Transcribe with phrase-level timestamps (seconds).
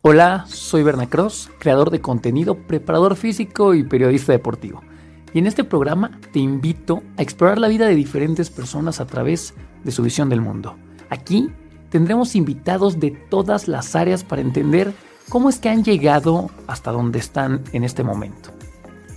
[0.00, 4.80] Hola, soy Berna Cross, creador de contenido, preparador físico y periodista deportivo.
[5.34, 9.54] Y en este programa te invito a explorar la vida de diferentes personas a través
[9.82, 10.76] de su visión del mundo.
[11.10, 11.50] Aquí
[11.90, 14.94] tendremos invitados de todas las áreas para entender
[15.28, 18.50] cómo es que han llegado hasta donde están en este momento.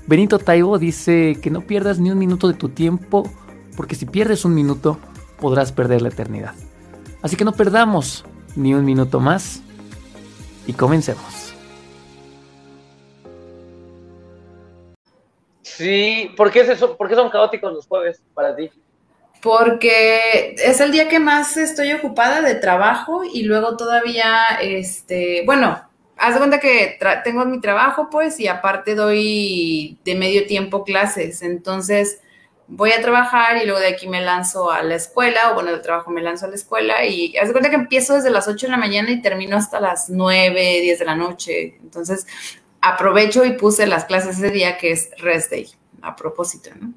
[0.08, 3.30] Benito Taibo dice que no pierdas ni un minuto de tu tiempo,
[3.78, 4.98] porque si pierdes un minuto,
[5.40, 6.56] podrás perder la eternidad.
[7.22, 8.26] Así que no perdamos
[8.56, 9.62] ni un minuto más
[10.68, 11.54] y comencemos.
[15.62, 16.96] Sí, ¿por qué, es eso?
[16.96, 18.70] ¿por qué son caóticos los jueves para ti?
[19.42, 25.82] Porque es el día que más estoy ocupada de trabajo y luego todavía, este, bueno,
[26.18, 31.42] haz de cuenta que tengo mi trabajo, pues, y aparte doy de medio tiempo clases.
[31.42, 32.22] Entonces,
[32.72, 35.82] voy a trabajar y luego de aquí me lanzo a la escuela, o bueno, del
[35.82, 38.68] trabajo me lanzo a la escuela y haz de cuenta que empiezo desde las 8
[38.68, 41.76] de la mañana y termino hasta las 9, 10 de la noche.
[41.82, 42.26] Entonces,
[42.80, 45.70] aprovecho y puse las clases ese día que es rest day,
[46.02, 46.94] a propósito, ¿no?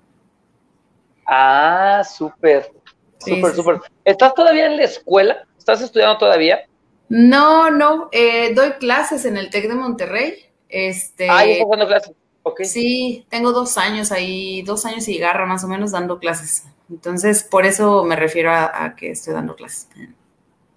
[1.27, 2.70] Ah, súper,
[3.19, 3.80] súper, súper.
[4.05, 5.45] ¿Estás todavía en la escuela?
[5.58, 6.69] ¿Estás estudiando todavía?
[7.08, 10.34] No, no, eh, doy clases en el TEC de Monterrey.
[10.69, 12.12] Este, ah, ¿estás dando clases?
[12.47, 12.67] Okay.
[12.67, 16.64] Sí, tengo dos años ahí, dos años y garra más o menos dando clases.
[16.91, 19.89] Entonces, por eso me refiero a, que estoy dando clases.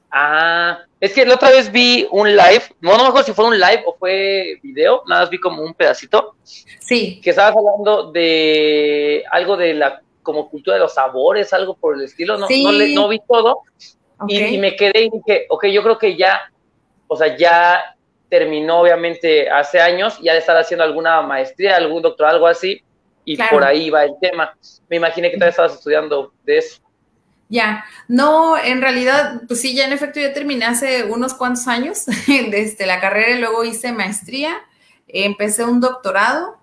[0.09, 3.45] Ah, es que la otra vez vi un live, no, no me acuerdo si fue
[3.45, 6.35] un live o fue video, nada más vi como un pedacito.
[6.43, 7.19] Sí.
[7.21, 12.03] Que estabas hablando de algo de la como cultura de los sabores, algo por el
[12.03, 13.61] estilo, no, no, no vi todo,
[14.27, 16.51] y, me quedé y dije, ok, yo creo que ya,
[17.07, 17.96] o sea, ya
[18.29, 22.83] terminó obviamente hace años, ya de estar haciendo alguna maestría, algún doctorado, algo así,
[23.25, 24.55] y por ahí va el tema.
[24.89, 26.81] Me imaginé que todavía estabas estudiando de eso.
[27.49, 32.05] Ya, no, en realidad, pues sí, ya en efecto ya terminé hace unos cuantos años
[32.27, 34.57] desde la carrera y luego hice maestría,
[35.07, 36.57] empecé un doctorado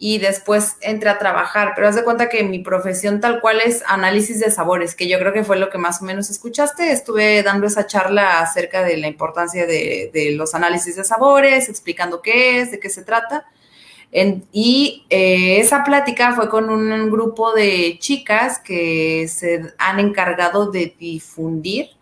[0.00, 3.82] y después entré a trabajar, pero haz de cuenta que mi profesión tal cual es
[3.86, 6.92] análisis de sabores, que yo creo que fue lo que más o menos escuchaste.
[6.92, 12.60] Estuve dando esa charla acerca de la importancia de, los análisis de sabores, explicando qué
[12.60, 13.46] es, de qué se trata.
[14.52, 20.94] y eh, esa plática fue con un grupo de chicas que se han encargado de
[20.98, 21.97] difundir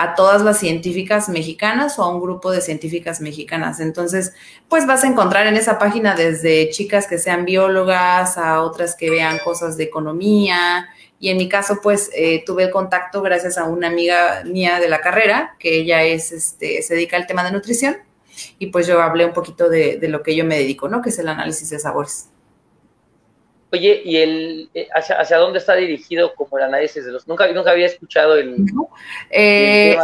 [0.00, 3.80] a todas las científicas mexicanas o a un grupo de científicas mexicanas.
[3.80, 4.32] Entonces,
[4.68, 9.10] pues vas a encontrar en esa página desde chicas que sean biólogas a otras que
[9.10, 10.88] vean cosas de economía.
[11.18, 14.88] Y en mi caso, pues eh, tuve el contacto gracias a una amiga mía de
[14.88, 17.96] la carrera, que ella es, este, se dedica al tema de nutrición.
[18.60, 21.02] Y pues yo hablé un poquito de, de lo que yo me dedico, ¿no?
[21.02, 22.28] Que es el análisis de sabores.
[23.70, 27.28] Oye, ¿y el eh, hacia, dónde está dirigido como el análisis de los?
[27.28, 28.56] Nunca, nunca había escuchado el.
[29.30, 29.96] Eh,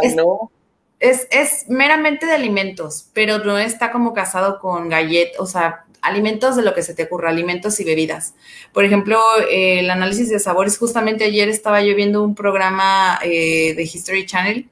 [0.99, 6.55] es, es, meramente de alimentos, pero no está como casado con galletas, o sea, alimentos
[6.55, 8.35] de lo que se te ocurra, alimentos y bebidas.
[8.71, 13.83] Por ejemplo, el análisis de sabores, justamente ayer estaba yo viendo un programa eh, de
[13.83, 14.69] History Channel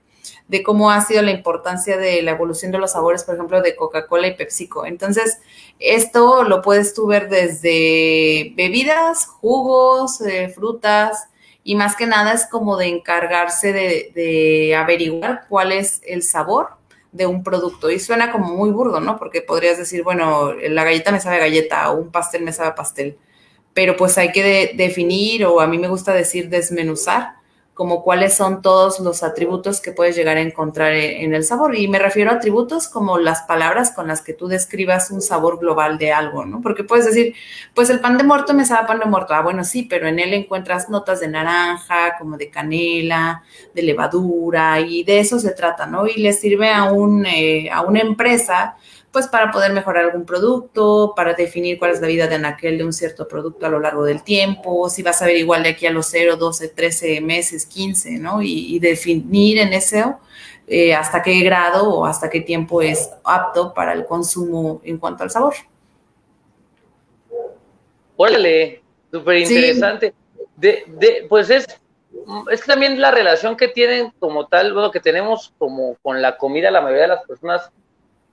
[0.48, 3.76] de cómo ha sido la importancia de la evolución de los sabores, por ejemplo, de
[3.76, 4.86] Coca-Cola y PepsiCo.
[4.86, 5.40] Entonces,
[5.80, 11.28] esto lo puedes tú ver desde bebidas, jugos, eh, frutas,
[11.64, 16.70] y más que nada es como de encargarse de, averiguar cuál es el sabor
[17.14, 17.90] de un producto.
[17.90, 19.18] Y suena como muy burdo, ¿no?
[19.18, 23.18] Porque podrías decir, bueno, la galleta me sabe galleta o un pastel me sabe pastel.
[23.74, 27.36] Pero pues hay que definir, o a mí me gusta decir desmenuzar,
[27.74, 31.76] como cuáles son todos los atributos que puedes llegar a encontrar e-, en el sabor.
[31.76, 35.60] Y me refiero a atributos como las palabras con las que tú describas un sabor
[35.60, 36.62] global de algo, ¿no?
[36.62, 37.36] Porque puedes decir,
[37.74, 39.34] pues el pan de muerto me sabe pan de muerto.
[39.34, 44.80] Ah, bueno, sí, pero en él encuentras notas de naranja, como de canela, de levadura,
[44.80, 46.06] y de eso se trata, ¿no?
[46.06, 48.76] Y le sirve a, un, eh, a una empresa
[49.14, 52.84] pues para poder mejorar algún producto, para definir cuál es la vida de anaquel de
[52.84, 55.86] un cierto producto a lo largo del tiempo, si vas a ver igual de aquí
[55.86, 58.42] a los 0, 12, 13 meses, 15, ¿no?
[58.42, 60.04] Y, definir en ese
[60.66, 65.22] eh, hasta qué grado o hasta qué tiempo es apto para el consumo en cuanto
[65.22, 65.54] al sabor.
[68.16, 68.82] Órale,
[69.12, 70.16] súper interesante.
[70.58, 71.68] De, de, pues es,
[72.52, 76.72] es también la relación que tienen como tal, bueno, que tenemos como con la comida,
[76.72, 77.72] la mayoría de las personas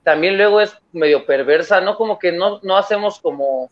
[0.03, 1.97] también luego es medio perversa, ¿no?
[1.97, 3.71] Como que no, no hacemos como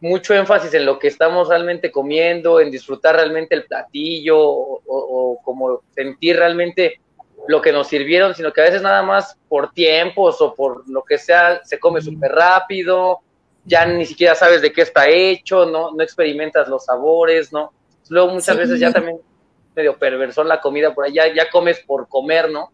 [0.00, 5.82] mucho énfasis en lo que estamos realmente comiendo, en disfrutar realmente el platillo o, como
[5.94, 7.00] sentir realmente
[7.48, 11.02] lo que nos sirvieron, sino que a veces nada más por tiempos o por lo
[11.02, 13.20] que sea se come súper rápido,
[13.64, 17.72] ya ni siquiera sabes de qué está hecho, no, no experimentas los sabores, ¿no?
[18.08, 19.18] Luego muchas veces ya también
[19.74, 22.70] medio perverso la comida por allá, ya comes por comer, ¿no?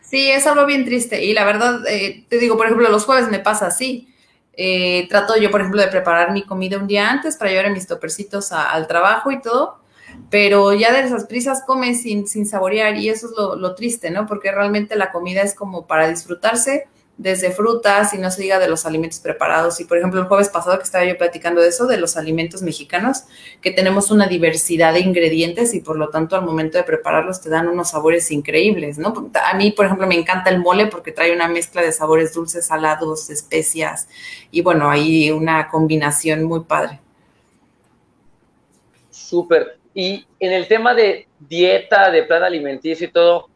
[0.00, 1.24] Sí, es algo bien triste.
[1.24, 4.12] Y la verdad, eh, te digo, por ejemplo, los jueves me pasa así.
[4.54, 7.86] Eh, trato yo, por ejemplo, de preparar mi comida un día antes para llevar mis
[7.86, 9.80] topercitos al trabajo y todo,
[10.28, 14.10] pero ya de esas prisas comes sin, sin saborear y eso es lo, lo, triste,
[14.10, 14.26] ¿no?
[14.26, 16.88] Porque realmente la comida es como para disfrutarse
[17.20, 19.78] desde frutas y no se diga de los alimentos preparados.
[19.78, 22.62] Y por ejemplo, el jueves pasado que estaba yo platicando de eso, de los alimentos
[22.62, 23.24] mexicanos,
[23.60, 27.50] que tenemos una diversidad de ingredientes y por lo tanto al momento de prepararlos te
[27.50, 29.30] dan unos sabores increíbles, ¿no?
[29.44, 32.66] A mí, por ejemplo, me encanta el mole porque trae una mezcla de sabores dulces,
[32.66, 34.08] salados, especias
[34.50, 37.00] y bueno, hay una combinación muy padre.
[39.10, 39.76] Súper.
[39.92, 43.50] Y en el tema de dieta, de plan alimenticio y todo,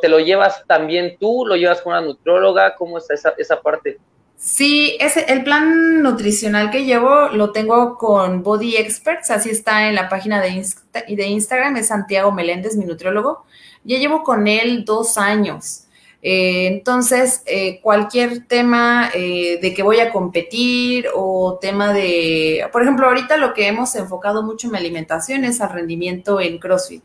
[0.00, 1.44] ¿te lo llevas también tú?
[1.46, 2.74] ¿Lo llevas con una nutróloga?
[2.76, 3.98] ¿Cómo está esa, esa parte?
[4.36, 9.96] Sí, ese, el plan nutricional que llevo lo tengo con Body Experts, así está en
[9.96, 10.64] la página de,
[11.08, 13.44] de Instagram, es Santiago Meléndez, mi nutriólogo.
[13.82, 15.88] Ya llevo con él dos años.
[16.22, 22.82] Eh, entonces, eh, cualquier tema eh, de que voy a competir o tema de, por
[22.82, 27.02] ejemplo, ahorita lo que hemos enfocado mucho en mi alimentación es al rendimiento en CrossFit.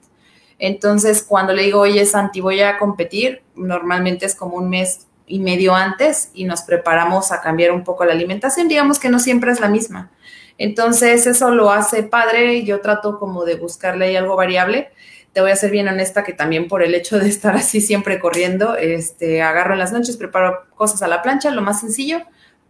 [0.59, 5.39] Entonces, cuando le digo, oye, Santi, voy a competir, normalmente es como un mes y
[5.39, 8.67] medio antes y nos preparamos a cambiar un poco la alimentación.
[8.67, 10.11] Digamos que no siempre es la misma.
[10.57, 12.63] Entonces, eso lo hace padre.
[12.63, 14.91] Yo trato como de buscarle algo variable.
[15.33, 18.19] Te voy a ser bien honesta que también por el hecho de estar así siempre
[18.19, 22.21] corriendo, este, agarro en las noches, preparo cosas a la plancha, lo más sencillo,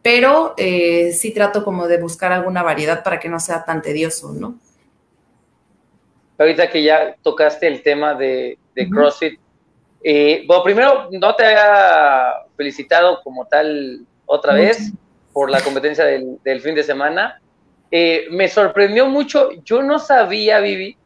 [0.01, 4.33] pero eh, sí trato como de buscar alguna variedad para que no sea tan tedioso,
[4.33, 4.57] ¿no?
[6.43, 8.57] Ahorita que ya tocaste el tema de,
[8.91, 9.39] CrossFit,
[10.03, 14.91] eh, bueno, primero, no te había felicitado como tal otra vez
[15.31, 17.41] por la competencia del, fin de semana.
[17.89, 20.97] Eh, me sorprendió mucho, yo no sabía, Vivi,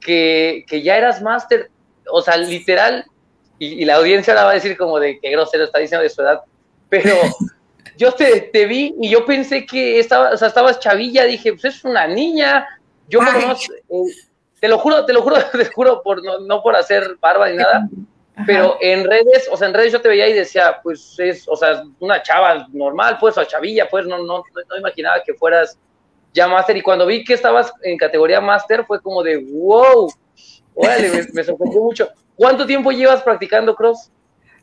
[0.00, 1.70] que, ya eras máster,
[2.10, 3.04] o sea, literal,
[3.58, 6.22] y, la audiencia ahora va a decir como de qué grosero está diciendo de su
[6.22, 6.42] edad,
[6.88, 7.14] pero
[7.96, 11.64] yo te, te, vi y yo pensé que estaba, o sea, estabas chavilla, dije, pues
[11.64, 12.66] es una niña,
[13.08, 13.20] yo
[14.60, 17.88] te lo juro, te lo juro, te juro, por, no, por hacer barba ni nada,
[18.44, 21.56] pero en redes, o sea, en redes yo te veía y decía, pues es, o
[21.56, 25.78] sea, una chava normal, pues, o chavilla, pues, no, no, no imaginaba que fueras
[26.36, 26.76] ya máster.
[26.76, 30.12] Y cuando vi que estabas en categoría máster, fue como de, wow,
[30.74, 32.08] órale, me, sorprendió mucho.
[32.36, 34.10] ¿Cuánto tiempo llevas practicando cross?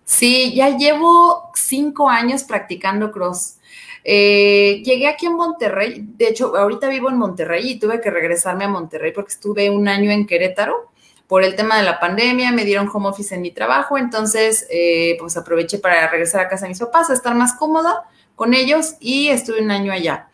[0.05, 3.57] Sí, ya llevo cinco años practicando cross.
[4.03, 8.65] Eh, llegué aquí en Monterrey, de hecho, ahorita vivo en Monterrey y tuve que regresarme
[8.65, 10.91] a Monterrey porque estuve un año en Querétaro
[11.27, 15.15] por el tema de la pandemia, me dieron home office en mi trabajo, entonces eh,
[15.19, 18.03] pues aproveché para regresar a casa de mis papás, a estar más cómoda
[18.35, 20.27] con ellos y estuve un año allá.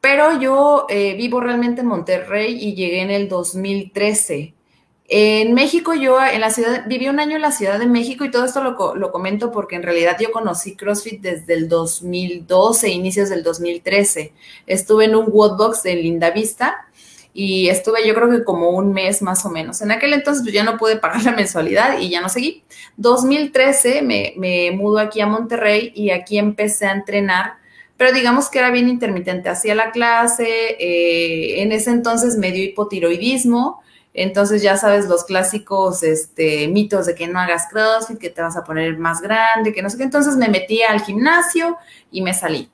[0.00, 4.54] Pero yo eh, vivo realmente en Monterrey y llegué en el 2013.
[5.14, 8.30] En México, yo en la ciudad, viví un año en la Ciudad de México y
[8.30, 13.28] todo esto lo, lo, comento porque en realidad yo conocí CrossFit desde el 2012, inicios
[13.28, 14.32] del 2013.
[14.66, 16.86] Estuve en un Woodbox de Linda Vista
[17.34, 19.82] y estuve yo creo que como un mes más o menos.
[19.82, 22.64] En aquel entonces pues, ya no pude pagar la mensualidad y ya no seguí.
[22.96, 27.60] 2013 me, me mudo aquí a Monterrey y aquí empecé a entrenar
[27.98, 29.48] pero digamos que era bien intermitente.
[29.48, 30.48] Hacía la clase,
[30.80, 33.80] eh, en ese entonces me dio hipotiroidismo,
[34.14, 38.56] entonces ya sabes los clásicos este, mitos de que no hagas CrossFit, que te vas
[38.56, 40.04] a poner más grande, que no sé qué.
[40.04, 41.78] Entonces me metí al gimnasio
[42.10, 42.70] y me salí.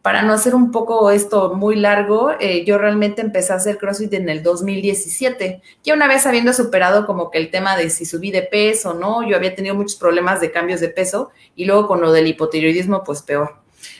[0.00, 4.14] Para no hacer un poco esto muy largo, eh, yo realmente empecé a hacer CrossFit
[4.14, 5.60] en el 2017.
[5.82, 8.94] Ya una vez habiendo superado como que el tema de si subí de peso o
[8.94, 12.28] no, yo había tenido muchos problemas de cambios de peso y luego con lo del
[12.28, 13.56] hipotiroidismo, pues peor.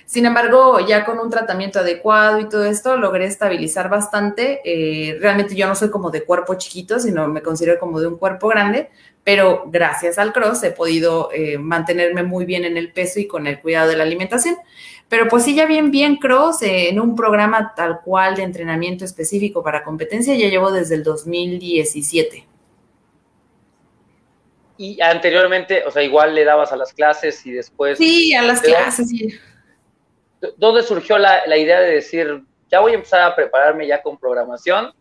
[0.08, 4.62] Sin embargo, ya con un tratamiento adecuado y todo esto, logré estabilizar bastante.
[4.64, 8.16] Eh, realmente yo no soy como de cuerpo chiquito, sino me considero como de un
[8.16, 8.88] cuerpo grande,
[9.22, 13.46] pero gracias al cross he podido eh, mantenerme muy bien en el peso y con
[13.46, 14.56] el cuidado de la alimentación.
[15.10, 19.04] Pero pues sí, ya bien, bien cross, eh, en un programa tal cual de entrenamiento
[19.04, 22.46] específico para competencia, ya llevo desde el 2017.
[24.78, 27.98] Y anteriormente, o sea, igual le dabas a las clases y después...
[27.98, 29.38] Sí, a las clases, sí
[30.56, 34.92] ¿Dónde surgió la, idea de decir, ya voy a empezar a prepararme ya con programación?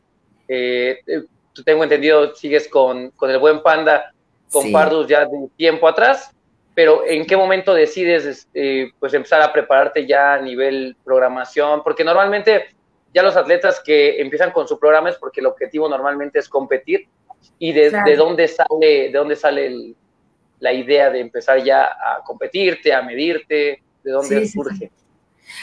[0.47, 1.23] Eh, eh
[1.63, 4.13] tengo entendido, sigues con, el buen panda,
[4.51, 6.31] con Pardus ya de tiempo atrás,
[6.73, 11.81] pero ¿en qué momento decides este, pues empezar a prepararte ya a nivel programación?
[11.83, 12.67] Porque normalmente
[13.13, 17.07] ya los atletas que empiezan con su programa es porque el objetivo normalmente es competir
[17.59, 19.95] y de, dónde sale, de dónde sale
[20.59, 24.91] la idea de empezar ya a competirte, a medirte, de dónde surge.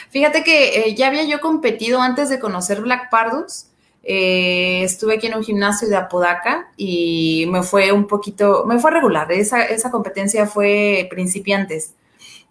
[0.09, 3.67] Fíjate que eh, ya había yo competido antes de conocer Black Pardus.
[4.05, 8.91] eh, estuve aquí en un gimnasio de Apodaca y me fue un poquito, me fue
[8.91, 11.95] regular, esa, esa competencia fue principiantes.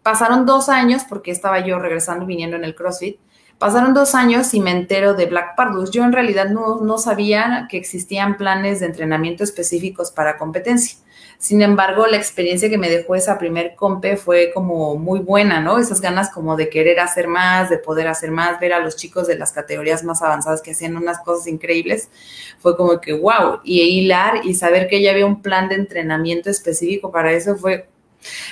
[0.03, 3.19] Pasaron dos años, porque estaba yo regresando, viniendo en el CrossFit,
[3.59, 5.93] pasaron dos años y me entero de Black Pardus.
[5.93, 10.99] Yo en realidad no, no sabía que existían planes de entrenamiento específicos para competencia.
[11.39, 15.79] Sin embargo, la experiencia que me dejó esa primer compe fue como muy buena, ¿no?
[15.79, 19.27] Esas ganas como de querer hacer más, de poder hacer más, ver a los chicos
[19.27, 22.09] de las categorías más avanzadas que hacían unas cosas increíbles,
[22.59, 23.61] fue como que wow.
[23.65, 27.89] Y hilar y saber que ya había un plan de entrenamiento específico para eso fue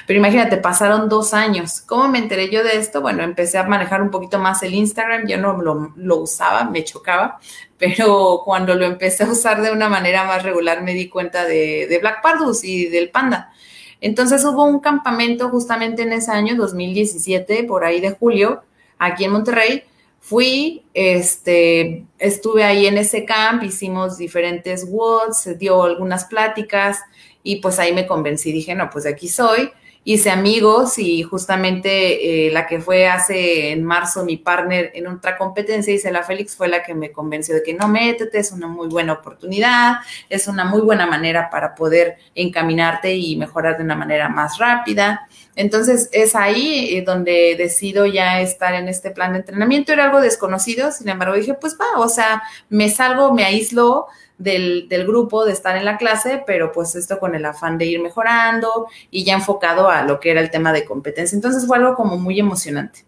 [0.07, 1.81] pero imagínate, pasaron dos años.
[1.81, 3.01] ¿Cómo me enteré yo de esto?
[3.01, 5.27] Bueno, empecé a manejar un poquito más el Instagram.
[5.27, 7.39] Yo no lo, usaba, me chocaba,
[7.79, 11.99] pero cuando lo empecé a usar de una manera más regular me di cuenta de,
[12.01, 13.53] Black Pardus y del Panda.
[14.01, 18.63] Entonces hubo un campamento justamente en ese año, 2017, por ahí de julio,
[18.99, 19.85] aquí en Monterrey.
[20.19, 27.01] Fui, este, estuve ahí en ese camp, hicimos diferentes WODs, dio algunas pláticas,
[27.43, 29.71] y pues ahí me convencí, dije, no, pues aquí soy.
[30.05, 35.39] Hice amigos y justamente eh, la que fue hace en marzo mi partner en otra
[35.39, 38.89] competencia, la Félix, fue la que me convenció de que no métete, es una muy
[38.89, 44.29] buena oportunidad, es una muy buena manera para poder encaminarte y mejorar de una manera
[44.29, 45.29] más rápida.
[45.55, 49.93] Entonces es ahí eh, donde decido ya estar en este plan de entrenamiento.
[49.93, 54.07] Era algo desconocido, sin embargo dije, pues va, o sea, me salgo, me aíslo
[54.39, 58.01] del, grupo, de estar en la clase, pero pues esto con el afán de ir
[58.01, 61.37] mejorando y ya enfocado a lo que era el tema de competencia.
[61.37, 63.05] Entonces fue algo como muy emocionante.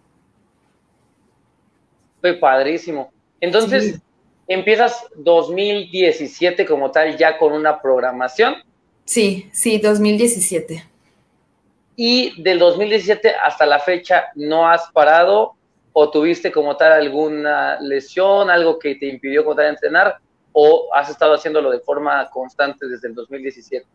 [2.21, 3.13] Fue padrísimo.
[3.41, 4.01] Entonces,
[4.47, 8.55] empiezas 2017 como tal ya con una programación.
[9.05, 10.94] Sí, sí, 2017.
[11.97, 15.55] Y del 2017 hasta la fecha no has parado
[15.93, 20.19] o tuviste como tal alguna lesión, algo que te impidió como tal entrenar
[20.53, 23.87] o has estado haciéndolo de forma constante desde el 2017?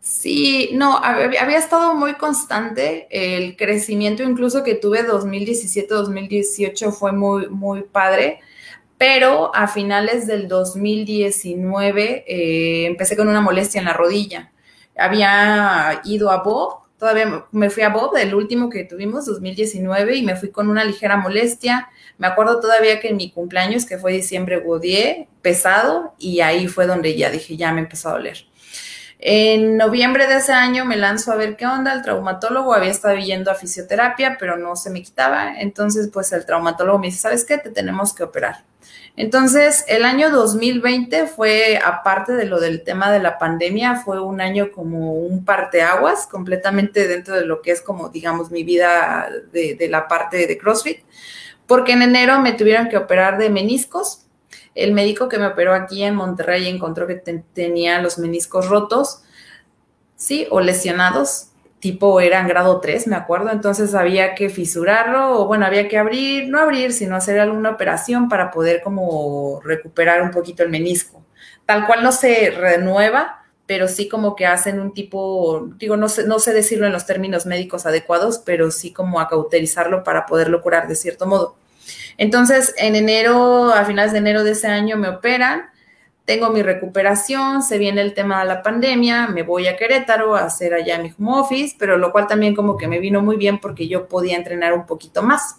[0.00, 3.06] Sí, no, había, estado muy constante.
[3.10, 8.40] El crecimiento incluso que tuve 2017-2018 fue muy, muy padre,
[8.98, 14.50] pero a finales del 2019 eh, empecé con una molestia en la rodilla.
[14.96, 20.22] Había ido a Bob todavía me fui a Bob, el último que tuvimos, 2019, y
[20.22, 21.88] me fui con una ligera molestia.
[22.16, 26.86] Me acuerdo todavía que en mi cumpleaños, que fue diciembre, godié pesado, y ahí fue
[26.86, 28.46] donde ya dije, ya me empezó a doler.
[29.18, 31.92] En noviembre de ese año me lanzo a ver qué onda.
[31.92, 35.58] El traumatólogo había estado yendo a fisioterapia, pero no se me quitaba.
[35.58, 37.58] Entonces, pues el traumatólogo me dice, ¿sabes qué?
[37.58, 38.62] Te tenemos que operar.
[39.14, 44.40] Entonces, el año 2020 fue, aparte de lo del tema de la pandemia, fue un
[44.40, 49.86] año como un parteaguas, completamente dentro de lo que es como, digamos, mi vida de,
[49.90, 51.00] la parte de CrossFit,
[51.66, 54.26] porque en enero me tuvieron que operar de meniscos.
[54.74, 59.22] El médico que me operó aquí en Monterrey encontró que tenía los meniscos rotos,
[60.16, 61.51] sí, o lesionados,
[61.82, 66.48] tipo eran grado 3, me acuerdo, entonces había que fisurarlo o bueno, había que abrir,
[66.48, 71.24] no abrir, sino hacer alguna operación para poder como recuperar un poquito el menisco.
[71.66, 76.24] Tal cual no se renueva, pero sí como que hacen un tipo, digo, no sé,
[76.24, 80.86] no sé decirlo en los términos médicos adecuados, pero sí como acauterizarlo para poderlo curar
[80.86, 81.56] de cierto modo.
[82.16, 85.71] Entonces, en enero, a finales de enero de ese año me operan
[86.24, 90.44] tengo mi recuperación, se viene el tema de la pandemia, me voy a Querétaro a
[90.44, 93.58] hacer allá mi home office, pero lo cual también como que me vino muy bien
[93.58, 95.56] porque yo podía entrenar un poquito más.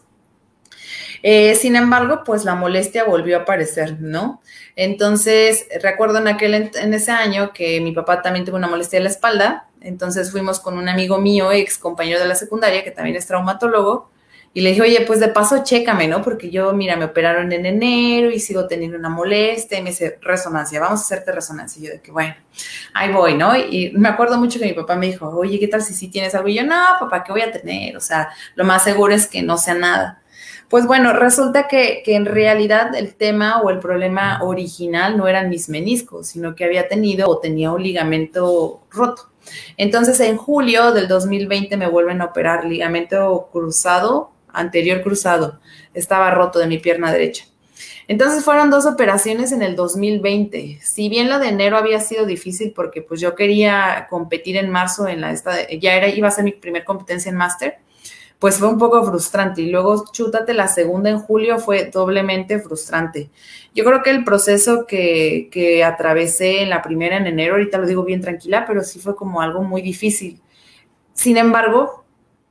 [1.22, 4.42] Eh, sin embargo, pues la molestia volvió a aparecer, ¿no?
[4.76, 9.04] Entonces, recuerdo en aquel, en ese año que mi papá también tuvo una molestia en
[9.04, 13.16] la espalda, entonces fuimos con un amigo mío, ex compañero de la secundaria, que también
[13.16, 14.10] es traumatólogo,
[14.56, 16.22] y le dije, oye, pues de paso, chécame, ¿no?
[16.22, 20.20] Porque yo, mira, me operaron en enero y sigo teniendo una molestia y me dice,
[20.22, 21.82] resonancia, vamos a hacerte resonancia.
[21.82, 22.36] Y yo de que, bueno,
[22.94, 23.58] ahí voy, ¿no?
[23.58, 26.36] Y me acuerdo mucho que mi papá me dijo, oye, ¿qué tal si sí tienes
[26.36, 26.50] algo?
[26.50, 27.98] Y yo, no, papá, ¿qué voy a tener?
[27.98, 30.22] O sea, lo más seguro es que no sea nada.
[30.70, 35.50] Pues bueno, resulta que, que en realidad el tema o el problema original no eran
[35.50, 39.32] mis meniscos, sino que había tenido o tenía un ligamento roto.
[39.78, 45.60] Entonces, en julio del 2020 me vuelven a operar ligamento cruzado anterior cruzado,
[45.94, 47.46] estaba roto de mi pierna derecha.
[48.08, 50.80] Entonces fueron dos operaciones en el 2020.
[50.82, 55.08] Si bien lo de enero había sido difícil porque pues yo quería competir en marzo
[55.08, 57.78] en la esta, ya era iba a ser mi primer competencia en máster,
[58.40, 63.30] pues fue un poco frustrante y luego chútate la segunda en julio fue doblemente frustrante.
[63.74, 67.88] Yo creo que el proceso que, que atravesé en la primera en enero, ahorita lo
[67.88, 70.42] digo bien tranquila, pero sí fue como algo muy difícil.
[71.14, 72.03] Sin embargo,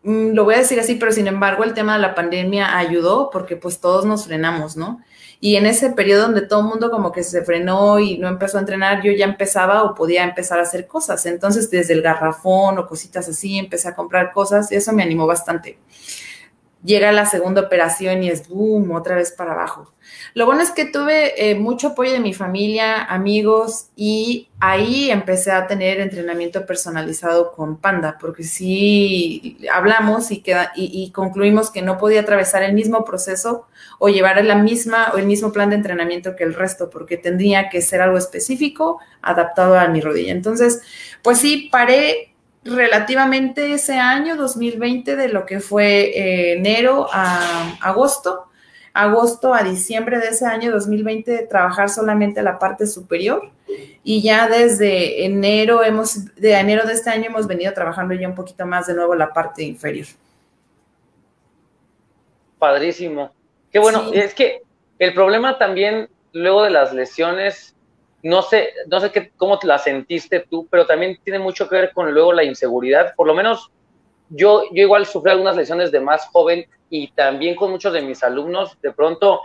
[0.04, 3.56] lo voy a decir así, pero sin embargo el tema de la pandemia ayudó porque
[3.56, 5.00] pues todos nos frenamos, ¿no?
[5.40, 8.58] Y en ese periodo donde todo el mundo como que se frenó y no empezó
[8.58, 11.26] a entrenar, yo ya empezaba o podía empezar a hacer cosas.
[11.26, 15.26] Entonces, desde el garrafón o cositas así, empecé a comprar cosas y eso me animó
[15.26, 15.78] bastante.
[16.84, 19.92] Llega la segunda operación y es boom, otra vez para abajo.
[20.34, 25.50] Lo bueno es que tuve eh, mucho apoyo de mi familia, amigos, y ahí empecé
[25.50, 31.98] a tener entrenamiento personalizado con Panda, porque sí hablamos y, queda, y, concluimos que no
[31.98, 33.66] podía atravesar el mismo proceso
[33.98, 37.68] o llevar la misma o el mismo plan de entrenamiento que el resto, porque tendría
[37.68, 40.32] que ser algo específico adaptado a mi rodilla.
[40.32, 40.80] Entonces,
[41.22, 42.32] pues sí, paré
[42.64, 48.46] relativamente ese año 2020 de lo que fue eh, enero a agosto
[48.94, 53.50] agosto a diciembre de ese año 2020 trabajar solamente la parte superior
[54.04, 58.34] y ya desde enero hemos de enero de este año hemos venido trabajando ya un
[58.34, 60.06] poquito más de nuevo la parte inferior.
[62.58, 63.32] Padrísimo.
[63.72, 64.62] Qué bueno, es que
[64.98, 67.74] el problema también luego de las lesiones
[68.22, 71.76] no sé, no sé qué, cómo te la sentiste tú, pero también tiene mucho que
[71.76, 73.14] ver con luego la inseguridad.
[73.16, 73.70] Por lo menos
[74.34, 78.22] yo, yo igual sufrí algunas lesiones de más joven y también con muchos de mis
[78.22, 79.40] alumnos, de pronto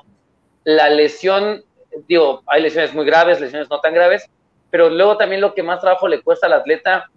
[0.63, 1.63] la lesión,
[2.07, 4.29] digo, hay lesiones muy graves, lesiones no tan graves,
[4.69, 7.09] pero luego también lo que más trabajo le cuesta al atleta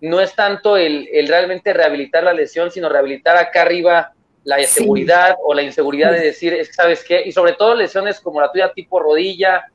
[0.00, 4.12] no es tanto el, realmente rehabilitar la lesión, sino rehabilitar acá arriba
[4.44, 8.20] la seguridad o la inseguridad de decir, es que sabes qué, y sobre todo lesiones
[8.20, 9.66] como la tuya tipo rodilla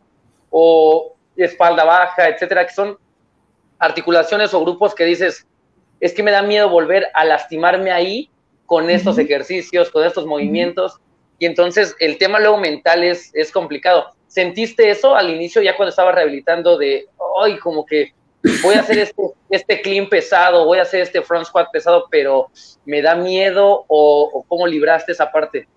[0.50, 2.98] o espalda baja, etcétera, que son
[3.78, 5.46] articulaciones o grupos que dices,
[6.00, 8.30] es que me da miedo volver a lastimarme ahí
[8.66, 11.00] con estos ejercicios, con estos movimientos.
[11.40, 14.14] Y entonces el tema luego mental es, es complicado.
[14.28, 17.08] ¿Sentiste eso al inicio ya cuando estaba rehabilitando de,
[17.42, 18.14] ay, como que
[18.64, 22.50] voy a hacer este, este clean pesado, voy a hacer este front squat pesado, pero
[22.86, 25.68] me da miedo o, cómo libraste esa parte?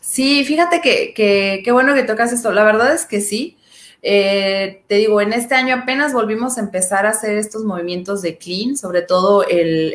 [0.00, 2.52] Sí, fíjate que, qué bueno que tocas esto.
[2.52, 3.56] La verdad es que sí.
[4.02, 8.38] Eh, te digo, en este año apenas volvimos a empezar a hacer estos movimientos de
[8.38, 9.44] clean, sobre todo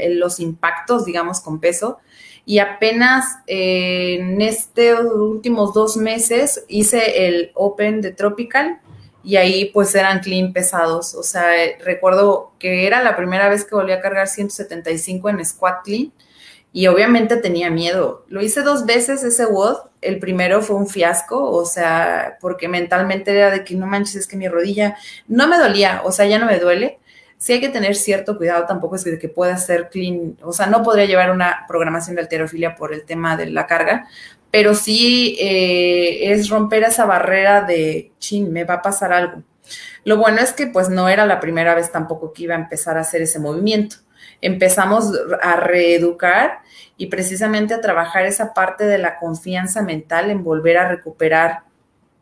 [0.10, 2.00] los impactos, digamos, con peso
[2.46, 8.80] y apenas eh, en estos últimos dos meses hice el Open de Tropical
[9.24, 11.16] y ahí pues eran clean pesados.
[11.16, 11.48] O sea,
[11.84, 16.14] recuerdo que era la primera vez que volví a cargar 175 en squat clean
[16.76, 18.26] y obviamente tenía miedo.
[18.28, 19.78] Lo hice dos veces ese WOD.
[20.02, 24.28] El primero fue un fiasco, o sea, porque mentalmente era de que no manches, es
[24.28, 24.98] que mi rodilla
[25.30, 27.00] no me dolía, o sea, ya no me duele
[27.38, 30.84] sí hay que tener cierto cuidado, tampoco es que, pueda ser clean, o sea, no
[30.84, 34.08] podría llevar una programación de alterofilia por el tema de la carga,
[34.52, 39.44] pero sí eh, es romper esa barrera de, chin, me va a pasar algo.
[40.06, 42.98] Lo bueno es que pues no era la primera vez tampoco que iba a empezar
[42.98, 43.98] a hacer ese movimiento.
[44.42, 46.60] Empezamos a reeducar
[46.98, 51.64] y precisamente a trabajar esa parte de la confianza mental en volver a recuperar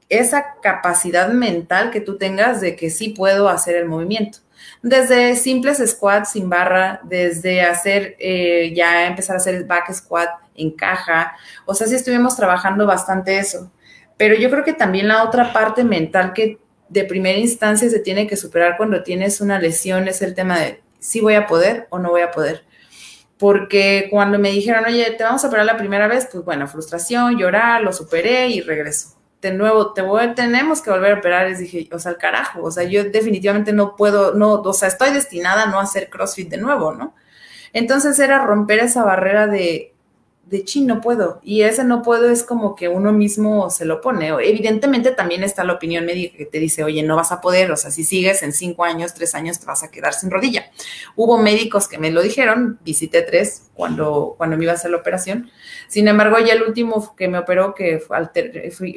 [0.10, 4.39] esa capacidad mental que tú tengas de que sí puedo hacer el movimiento
[4.82, 10.71] desde simples squats sin barra, desde hacer, eh, ya empezar a hacer back squat en
[10.71, 13.71] caja, o sea, sí estuvimos trabajando bastante eso.
[14.17, 18.28] Pero yo creo que también la otra parte mental que de primera instancia se tiene
[18.28, 22.00] que superar cuando tienes una lesión es el tema de si voy a poder o
[22.00, 22.66] no voy a poder.
[23.38, 27.38] Porque cuando me dijeron, oye, te vamos a operar la primera vez, pues bueno, frustración,
[27.38, 31.48] llorar, lo superé y regreso de nuevo, te voy, tenemos que volver a operar.
[31.48, 34.88] Les dije, o sea, el carajo, o sea, yo definitivamente no puedo, no, o sea,
[34.88, 37.13] estoy destinada a no hacer CrossFit de nuevo, ¿no?
[37.74, 39.92] Entonces era romper esa barrera de,
[40.54, 41.42] de chin, no puedo.
[41.44, 44.28] Y ese no puedo es como que uno mismo se lo pone.
[44.28, 47.76] Evidentemente también está la opinión médica que te dice, oye, no vas a poder, o
[47.76, 50.70] sea, si sigues en cinco años, tres años, te vas a quedar sin rodilla.
[51.16, 54.98] Hubo médicos que me lo dijeron, visité tres cuando, cuando me iba a hacer la
[54.98, 55.50] operación.
[55.88, 58.04] Sin embargo, ya el último que me operó, que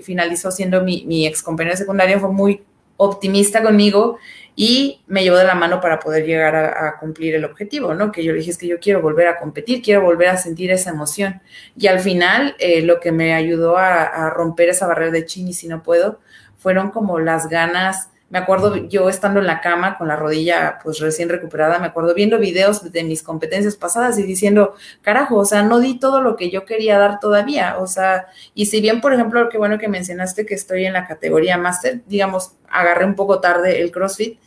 [0.03, 2.65] finalizó siendo mi, mi ex compañero secundario, fue muy
[2.97, 4.19] optimista conmigo
[4.55, 8.11] y me llevó de la mano para poder llegar a, cumplir el objetivo, ¿no?
[8.11, 10.71] Que yo le dije es que yo quiero volver a competir, quiero volver a sentir
[10.71, 11.43] esa emoción.
[11.77, 15.47] Y al final, eh, lo que me ayudó a, a, romper esa barrera de chin
[15.49, 16.21] y si no puedo,
[16.57, 20.99] fueron como las ganas me acuerdo yo estando en la cama con la rodilla pues
[20.99, 25.63] recién recuperada, me acuerdo viendo videos de mis competencias pasadas y diciendo, carajo, o sea,
[25.63, 29.13] no di todo lo que yo quería dar todavía, o sea, y si bien, por
[29.13, 33.41] ejemplo, qué bueno que mencionaste que estoy en la categoría máster, digamos, agarré un poco
[33.41, 34.41] tarde el CrossFit,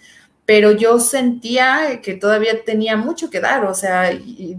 [0.45, 4.11] pero yo sentía que todavía tenía mucho que dar, o sea,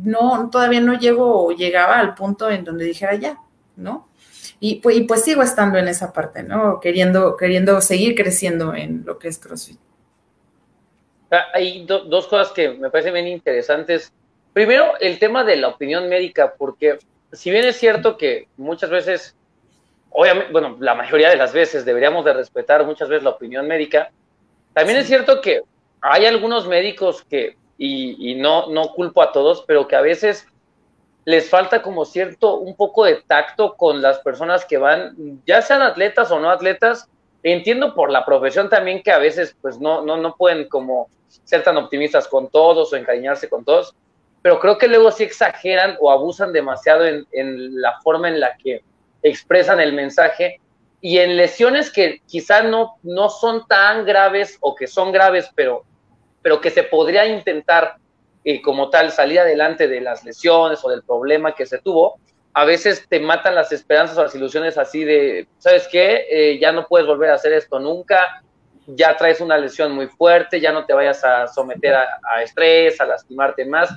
[0.03, 3.39] no, todavía no llego o llegaba al punto en donde dijera ya,
[3.77, 4.10] ¿no?
[4.63, 6.81] Y pues, pues, sigo estando en esa parte, ¿no?
[6.81, 9.79] Queriendo, queriendo seguir creciendo en lo que es CrossFit.
[11.31, 14.13] Ah, hay dos cosas que me parecen bien interesantes.
[14.53, 16.99] primero el tema de la opinión médica, porque
[17.33, 19.37] si bien es cierto que muchas veces,
[20.11, 24.11] obviamente, bueno, la mayoría de las veces deberíamos de respetar muchas veces la opinión médica,
[24.75, 25.63] también es cierto que
[26.03, 30.47] hay algunos médicos que, y, y, no, no culpo a todos, pero que a veces
[31.31, 35.81] les falta como cierto, un poco de tacto con las personas que van, ya sean
[35.81, 37.09] atletas o no atletas,
[37.45, 41.09] entiendo por la profesión también que a veces pues no, no, no pueden como
[41.45, 43.95] ser tan optimistas con todos o encariñarse con todos,
[44.43, 48.57] pero creo que luego sí exageran o abusan demasiado en, en la forma en la
[48.57, 48.83] que
[49.23, 50.61] expresan el mensaje.
[51.03, 55.85] Y en lesiones que quizá no, no son tan graves o que son graves, pero,
[56.43, 57.97] pero que se podría intentar
[58.45, 62.19] eh, como tal salir adelante de las lesiones o del problema que se tuvo,
[62.53, 66.27] a veces te matan las esperanzas o las ilusiones así de, ¿sabes qué?
[66.31, 68.43] Eh, ya no puedes volver a hacer esto nunca,
[68.87, 73.07] ya traes una lesión muy fuerte, ya no te vayas a someter a, estrés, a
[73.07, 73.91] lastimarte más.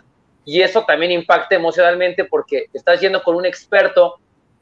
[0.45, 4.19] Y eso también impacta emocionalmente porque estás yendo con un experto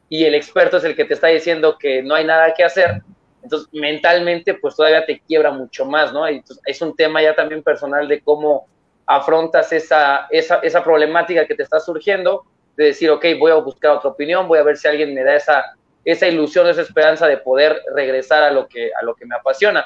[0.09, 3.01] y el experto es el que te está diciendo que no hay nada que hacer.
[3.43, 6.29] Entonces, mentalmente, pues todavía te quiebra mucho más, ¿no?
[6.29, 8.67] Y es un tema ya también personal de cómo
[9.05, 12.45] afrontas esa, esa, esa problemática que te está surgiendo
[12.77, 15.35] de decir, ok, voy a buscar otra opinión, voy a ver si alguien me da
[15.35, 19.35] esa, esa ilusión, esa esperanza de poder regresar a lo que, a lo que me
[19.35, 19.85] apasiona.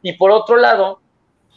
[0.00, 1.00] Y por otro lado,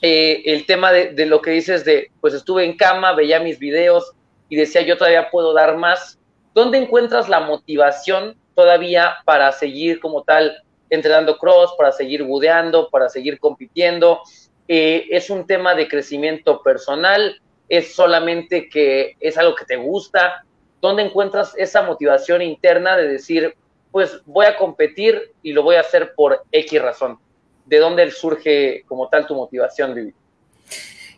[0.02, 3.58] eh, el tema de, de, lo que dices de, pues estuve en cama, veía mis
[3.58, 4.12] videos
[4.50, 6.20] y decía, yo todavía puedo dar más.
[6.54, 13.10] ¿Dónde encuentras la motivación todavía para seguir como tal entrenando cross, para seguir budeando, para
[13.10, 14.22] seguir compitiendo?
[14.67, 20.43] Es un tema de crecimiento personal, es solamente que es algo que te gusta,
[20.82, 23.56] ¿dónde encuentras esa motivación interna de decir,
[23.91, 27.19] pues voy a competir y lo voy a hacer por X razón?
[27.65, 30.13] ¿De dónde surge como tal tu motivación, Vivi?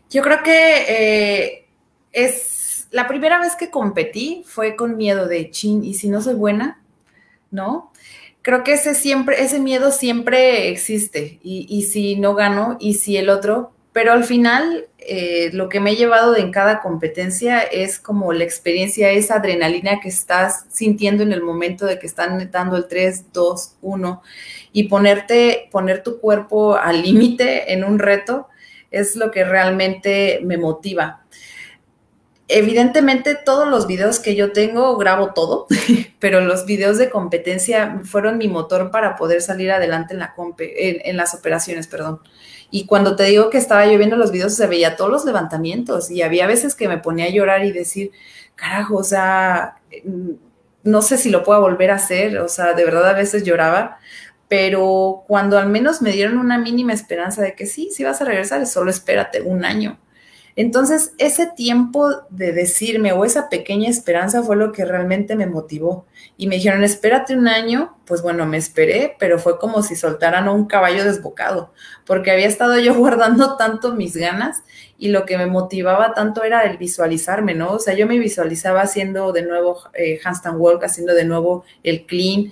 [0.10, 1.68] Yo creo que eh,
[2.14, 6.36] es la primera vez que competí fue con miedo de chin, y si no soy
[6.36, 6.82] buena,
[7.52, 7.92] ¿no?
[8.48, 13.18] Creo que ese siempre, ese miedo siempre existe, y, y si no gano, y si
[13.18, 18.00] el otro, pero al final eh, lo que me he llevado en cada competencia es
[18.00, 22.78] como la experiencia, esa adrenalina que estás sintiendo en el momento de que están dando
[22.78, 24.22] el 3, 2, 1
[24.72, 28.48] y ponerte, poner tu cuerpo al límite en un reto
[28.92, 31.26] es lo que realmente me motiva.
[32.50, 35.68] Evidentemente todos los videos que yo tengo grabo todo,
[36.20, 41.18] pero los videos de competencia fueron mi motor para poder salir adelante en, la en
[41.18, 42.22] las operaciones, perdón.
[42.72, 46.12] Y cuando te digo que estaba yo viendo los videos, se veía todos los levantamientos
[46.12, 48.12] y había veces que me ponía a llorar y decir,
[48.56, 50.32] carajo, o sea, mm,
[50.84, 54.00] no sé si lo puedo volver a hacer, o sea, de verdad a veces lloraba,
[54.48, 58.26] pero cuando al menos me dieron una mínima esperanza de que sí, sí vas a
[58.26, 60.00] regresar, solo espérate un año.
[60.58, 66.08] Entonces, ese tiempo de decirme o esa pequeña esperanza fue lo que realmente me motivó.
[66.36, 67.96] Y me dijeron, espérate un año.
[68.06, 71.74] Pues bueno, me esperé, pero fue como si soltaran un caballo desbocado,
[72.08, 74.64] porque había estado yo guardando tanto mis ganas
[74.98, 77.74] y lo que me motivaba tanto era el visualizarme, ¿no?
[77.74, 82.08] O sea, yo me visualizaba haciendo de nuevo eh, handstand walk, haciendo de nuevo el
[82.08, 82.52] clean,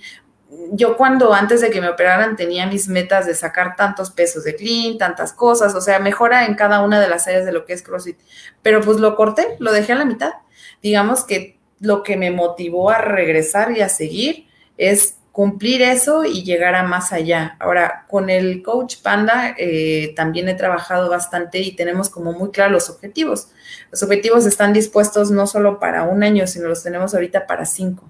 [0.71, 4.55] yo cuando antes de que me operaran tenía mis metas de sacar tantos pesos de
[4.55, 7.73] clean, tantas cosas, o sea, mejora en cada una de las áreas de lo que
[7.73, 8.17] es CrossFit,
[8.61, 10.33] pero pues lo corté, lo dejé a la mitad.
[10.81, 16.43] Digamos que lo que me motivó a regresar y a seguir es cumplir eso y
[16.43, 17.57] llegar a más allá.
[17.59, 22.71] Ahora, con el coach Panda eh, también he trabajado bastante y tenemos como muy claros
[22.71, 23.49] los objetivos.
[23.91, 28.09] Los objetivos están dispuestos no solo para un año, sino los tenemos ahorita para cinco.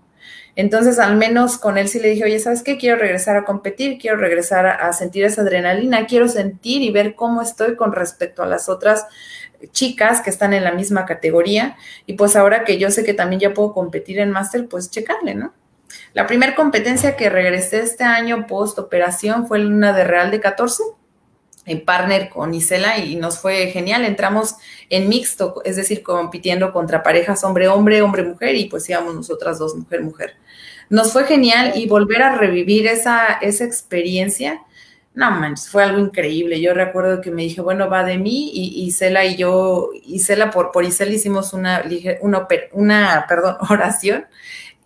[0.55, 2.77] Entonces, al menos con él sí le dije, oye, ¿sabes qué?
[2.77, 7.41] Quiero regresar a competir, quiero regresar a, sentir esa adrenalina, quiero sentir y ver cómo
[7.41, 9.05] estoy con respecto a las otras
[9.71, 11.75] chicas que están en la misma categoría.
[12.05, 15.35] Y pues ahora que yo sé que también ya puedo competir en máster, pues checarle,
[15.35, 15.53] ¿no?
[16.13, 20.83] La primera competencia que regresé este año post operación fue una de Real de 14
[21.65, 24.05] en partner con Isela y nos fue genial.
[24.05, 24.55] Entramos
[24.89, 30.35] en mixto, es decir, compitiendo contra parejas hombre-hombre, hombre-mujer y pues íbamos nosotras dos, mujer-mujer.
[30.89, 34.61] Nos fue genial y volver a revivir esa, esa experiencia,
[35.13, 36.61] no manches, fue algo increíble.
[36.61, 40.71] Yo recuerdo que me dije, bueno, va de mí y Isela y yo, Isela por,
[40.71, 41.83] por Isela hicimos una,
[42.21, 44.25] una, una perdón, oración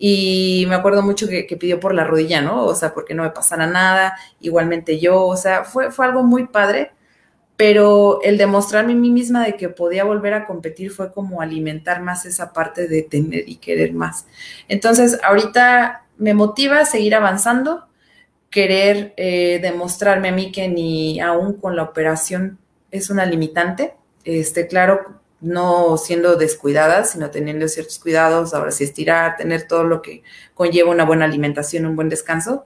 [0.01, 2.63] y me acuerdo mucho que, pidió por la rodilla, ¿no?
[2.65, 6.47] O sea, porque no me pasara nada, igualmente yo, o sea, fue, fue algo muy
[6.47, 6.93] padre,
[7.59, 12.01] pero el demostrarme a mí misma de que podía volver a competir fue como alimentar
[12.01, 14.25] más esa parte de tener y querer más.
[14.69, 17.85] Entonces, ahorita me motiva a seguir avanzando,
[18.49, 22.59] querer eh, demostrarme a mí que ni aún con la operación
[22.91, 23.93] es una limitante.
[24.23, 30.01] Este, claro, no siendo descuidadas, sino teniendo ciertos cuidados, ahora sí estirar, tener todo lo
[30.01, 32.65] que conlleva una buena alimentación, un buen descanso,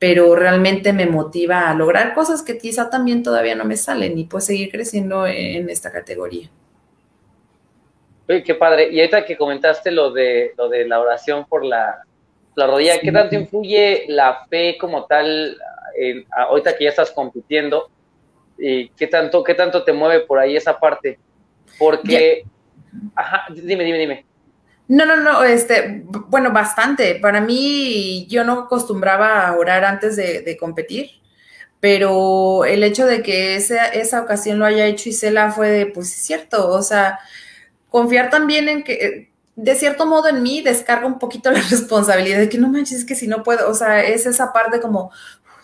[0.00, 4.24] pero realmente me motiva a lograr cosas que quizá también todavía no me salen y
[4.24, 6.48] pues seguir creciendo en esta categoría.
[8.26, 8.88] Uy, qué padre.
[8.90, 12.02] Y ahorita que comentaste lo de, lo de la oración por la,
[12.54, 15.58] la rodilla, ¿qué tanto influye la fe como tal,
[16.30, 17.90] ahorita que ya estás compitiendo?
[18.56, 21.18] ¿Y qué tanto, qué tanto te mueve por ahí esa parte?
[21.78, 22.44] Porque,
[23.14, 24.29] ajá, dime, dime, dime.
[24.90, 27.14] No, no, no, este, bueno, bastante.
[27.14, 31.10] Para mí, yo no acostumbraba a orar antes de, competir,
[31.78, 36.08] pero el hecho de que esa, esa ocasión lo haya hecho Isela fue de, pues
[36.08, 37.20] es cierto, o sea,
[37.88, 42.38] confiar también en que, eh, de cierto modo en mí, descarga un poquito la responsabilidad
[42.38, 45.12] de que no manches, es que si no puedo, o sea, es esa parte como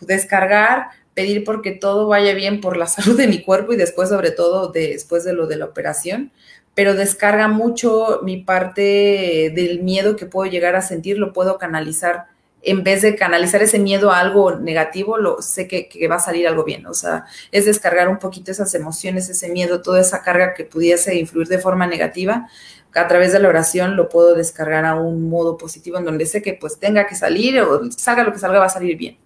[0.01, 4.31] descargar, pedir porque todo vaya bien por la salud de mi cuerpo y después, sobre
[4.31, 6.31] todo, después de lo de la operación
[6.77, 12.27] pero descarga mucho mi parte del miedo que puedo llegar a sentir, lo puedo canalizar.
[12.61, 16.47] En vez de canalizar ese miedo a algo negativo, lo, sé que, va a salir
[16.47, 16.85] algo bien.
[16.87, 21.15] O sea, es descargar un poquito esas emociones, ese miedo, toda esa carga que pudiese
[21.15, 22.47] influir de forma negativa.
[22.95, 26.43] A través de la oración lo puedo descargar a un modo positivo en donde sé
[26.43, 29.17] que pues tenga que salir o salga lo que salga va a salir bien.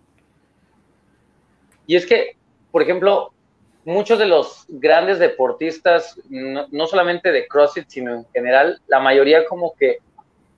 [1.88, 2.36] Y es que,
[2.70, 3.32] por ejemplo,
[3.90, 9.74] muchos de los grandes deportistas, no, solamente de CrossFit, sino en general, la mayoría como
[9.74, 9.98] que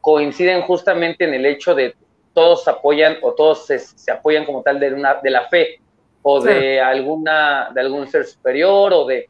[0.00, 1.94] coinciden justamente en el hecho de
[2.34, 5.80] todos apoyan o todos se, apoyan como tal de, una, de la fe
[6.22, 9.28] o de alguna de algún ser superior o de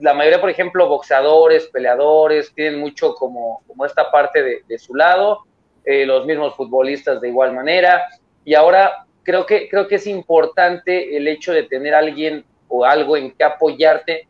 [0.00, 5.40] la mayoría por ejemplo boxeadores peleadores tienen mucho como, como esta parte de, su lado
[5.84, 8.06] eh, los mismos futbolistas de igual manera.
[8.44, 12.84] Y ahora creo que creo que es importante el hecho de tener a alguien o
[12.84, 14.28] algo en que apoyarte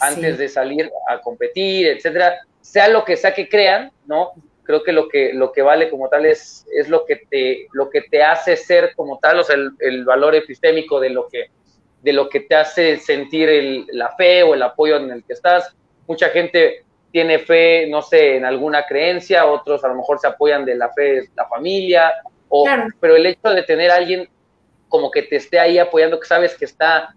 [0.00, 4.32] antes de salir a competir, etcétera, sea lo que sea que crean, ¿no?
[4.64, 7.88] Creo que lo que, lo que vale como tal es, es lo, que te, lo
[7.88, 11.50] que te hace ser como tal, o sea, el, valor epistémico de lo que,
[12.02, 15.34] de lo que te hace sentir el, la fe o el apoyo en el que
[15.34, 15.72] estás.
[16.08, 20.64] Mucha gente tiene fe, no sé, en alguna creencia, otros a lo mejor se apoyan
[20.64, 22.12] de la fe de la familia,
[22.48, 22.64] o,
[23.00, 24.28] pero el hecho de tener a alguien
[24.88, 27.14] como que te esté ahí apoyando, que sabes que está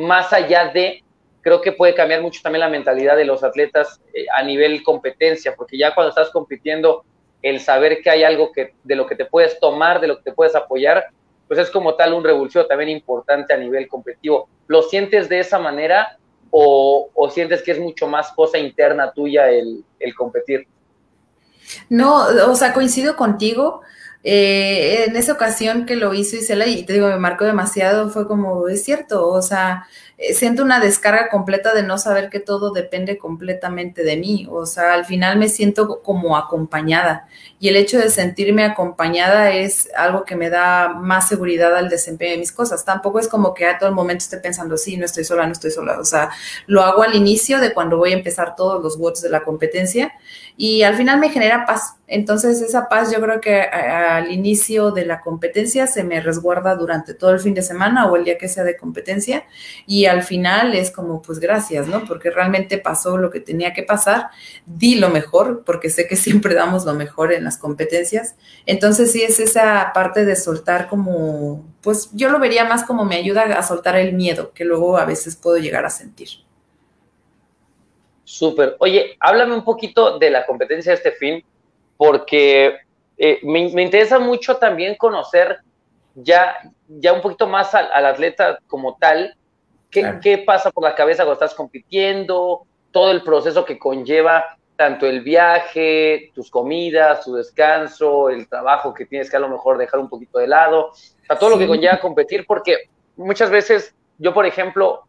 [0.00, 1.04] más allá de,
[1.42, 5.54] creo que puede cambiar mucho también la mentalidad de los atletas eh, a nivel competencia,
[5.54, 7.04] porque ya cuando estás compitiendo,
[7.42, 10.24] el saber que hay algo que de lo que te puedes tomar, de lo que
[10.24, 11.06] te puedes apoyar,
[11.48, 14.48] pues es como tal un revulsivo también importante a nivel competitivo.
[14.66, 16.18] ¿Lo sientes de esa manera
[16.50, 20.66] o, sientes que es mucho más cosa interna tuya el, el competir?
[21.88, 23.82] No, o sea, coincido contigo.
[24.22, 28.26] Eh, en esa ocasión que lo hizo Isela, y te digo, me marcó demasiado, fue
[28.28, 29.86] como, es cierto, o sea,
[30.34, 34.46] siento una descarga completa de no saber que todo depende completamente de mí.
[34.50, 37.26] O sea, al final me siento como acompañada.
[37.58, 42.32] Y el hecho de sentirme acompañada es algo que me da más seguridad al desempeño
[42.32, 42.84] de mis cosas.
[42.84, 45.52] Tampoco es como que a todo el momento esté pensando, sí, no estoy sola, no
[45.52, 45.98] estoy sola.
[45.98, 46.30] O sea,
[46.66, 50.12] lo hago al inicio de cuando voy a empezar todos los watts de la competencia
[50.56, 51.94] y al final me genera paz.
[52.06, 57.14] Entonces, esa paz yo creo que al inicio de la competencia se me resguarda durante
[57.14, 59.44] todo el fin de semana o el día que sea de competencia.
[59.86, 62.04] Y al final es como, pues gracias, ¿no?
[62.04, 64.28] Porque realmente pasó lo que tenía que pasar,
[64.66, 68.36] di lo mejor, porque sé que siempre damos lo mejor en las competencias.
[68.66, 73.16] Entonces sí es esa parte de soltar como, pues yo lo vería más como me
[73.16, 76.28] ayuda a soltar el miedo que luego a veces puedo llegar a sentir.
[78.24, 78.76] Súper.
[78.78, 81.44] Oye, háblame un poquito de la competencia de este fin,
[81.96, 82.76] porque
[83.18, 85.58] eh, me, interesa mucho también conocer
[86.14, 86.54] ya,
[86.88, 89.36] ya un poquito más al, al atleta como tal,
[89.90, 92.62] ¿Qué, pasa por la cabeza cuando estás compitiendo?
[92.92, 99.04] Todo el proceso que conlleva tanto el viaje, tus comidas, tu descanso, el trabajo que
[99.04, 100.92] tienes que a lo mejor dejar un poquito de lado,
[101.28, 105.02] o todo lo que conlleva competir, porque muchas veces yo, por ejemplo,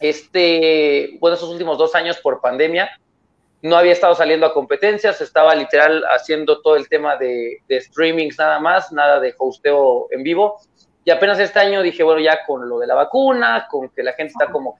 [0.00, 2.90] este, bueno, esos últimos dos años por pandemia,
[3.60, 8.38] no había estado saliendo a competencias, estaba literal haciendo todo el tema de, de streamings
[8.38, 10.60] nada más, nada de hosteo en vivo,
[11.04, 14.12] y apenas este año dije, bueno, ya con lo de la vacuna, con que la
[14.12, 14.78] gente está como,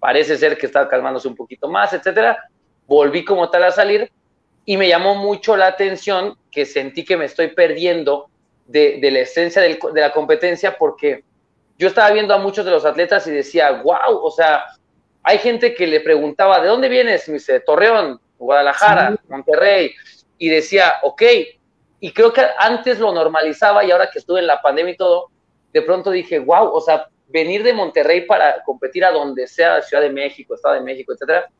[0.00, 2.48] parece ser que está calmándose un poquito más, etcétera,
[2.86, 4.10] volví como tal a salir
[4.64, 8.28] y me llamó mucho la atención que sentí que me estoy perdiendo
[8.66, 11.22] de, la esencia de la competencia porque
[11.78, 14.64] yo estaba viendo a muchos de los atletas y decía, wow, o sea,
[15.22, 17.28] hay gente que le preguntaba, ¿de dónde vienes?
[17.28, 19.94] Me dice, Torreón, Guadalajara, Monterrey,
[20.38, 21.22] y decía, ok,
[22.00, 25.30] y creo que antes lo normalizaba y ahora que estuve en la pandemia y todo,
[25.74, 30.04] de pronto dije, wow, o sea, venir de Monterrey para competir a donde sea, Ciudad
[30.04, 31.50] de México, Estado de México, etcétera,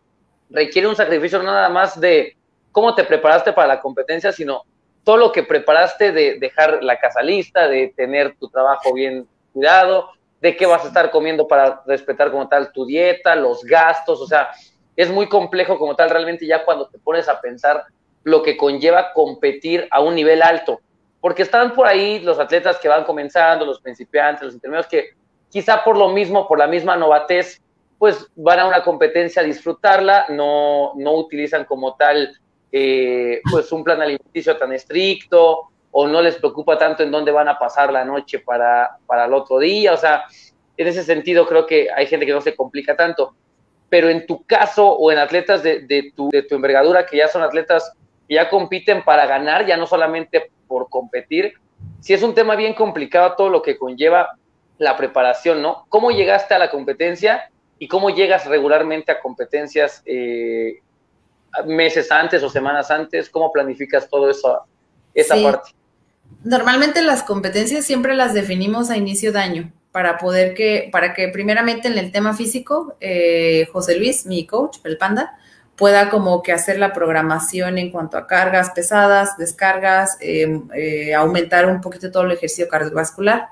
[0.48, 2.36] requiere un sacrificio no nada más de
[2.70, 4.62] cómo te preparaste para la competencia, sino
[5.02, 10.10] todo lo que preparaste de dejar la casa lista, de tener tu trabajo bien cuidado,
[10.40, 14.26] de qué vas a estar comiendo para respetar como tal tu dieta, los gastos, o
[14.28, 14.50] sea,
[14.94, 17.82] es muy complejo como tal realmente ya cuando te pones a pensar
[18.22, 20.80] lo que conlleva competir a un nivel alto,
[21.24, 25.14] porque están por ahí los atletas que van comenzando, los principiantes, los intermedios, que
[25.48, 27.62] quizá por lo mismo, por la misma novatez,
[27.96, 32.38] pues van a una competencia a disfrutarla, no, no utilizan como tal
[32.70, 37.48] eh, pues un plan alimenticio tan estricto o no les preocupa tanto en dónde van
[37.48, 40.24] a pasar la noche para, para el otro día, o sea,
[40.76, 43.34] en ese sentido creo que hay gente que no se complica tanto,
[43.88, 47.28] pero en tu caso o en atletas de, de, tu, de tu envergadura que ya
[47.28, 47.94] son atletas
[48.28, 51.54] que ya compiten para ganar, ya no solamente por competir,
[52.00, 54.36] si es un tema bien complicado todo lo que conlleva
[54.78, 55.86] la preparación, ¿no?
[55.88, 60.80] ¿Cómo llegaste a la competencia y cómo llegas regularmente a competencias eh,
[61.66, 63.30] meses antes o semanas antes?
[63.30, 64.60] ¿Cómo planificas todo eso,
[65.14, 65.70] esa parte?
[66.42, 71.28] Normalmente las competencias siempre las definimos a inicio de año para poder que, para que
[71.28, 75.38] primeramente en el tema físico, eh, José Luis, mi coach, el panda,
[75.76, 81.66] pueda como que hacer la programación en cuanto a cargas pesadas, descargas, em, eh, aumentar
[81.66, 83.48] un poquito todo el ejercicio cardiovascular.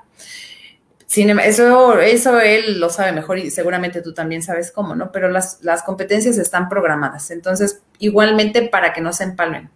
[1.15, 5.11] Em, eso, eso él lo sabe mejor y seguramente tú también sabes cómo, ¿no?
[5.11, 7.29] Pero las, las competencias están programadas.
[7.31, 9.69] Entonces, igualmente para que no se empalmen.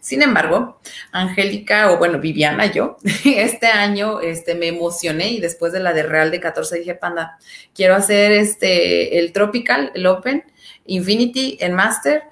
[0.00, 5.80] Sin embargo, Angélica, o bueno, Viviana, yo, este año este, me emocioné y después de
[5.80, 7.38] la de Real de 14 dije, panda,
[7.74, 10.44] quiero hacer este, el Tropical, el Open,
[10.86, 12.24] Infinity, el Master.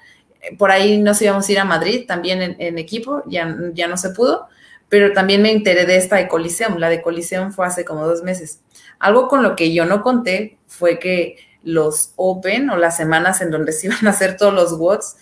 [0.58, 3.96] Por ahí nos íbamos a ir a Madrid también en, en equipo, ya, ya no
[3.96, 4.48] se pudo
[4.90, 6.76] pero también me enteré de esta de Coliseum.
[6.76, 8.60] La de Coliseum fue hace como dos meses.
[8.98, 13.52] Algo con lo que yo no conté fue que los Open o las semanas en
[13.52, 15.16] donde se iban a hacer todos los WOTS,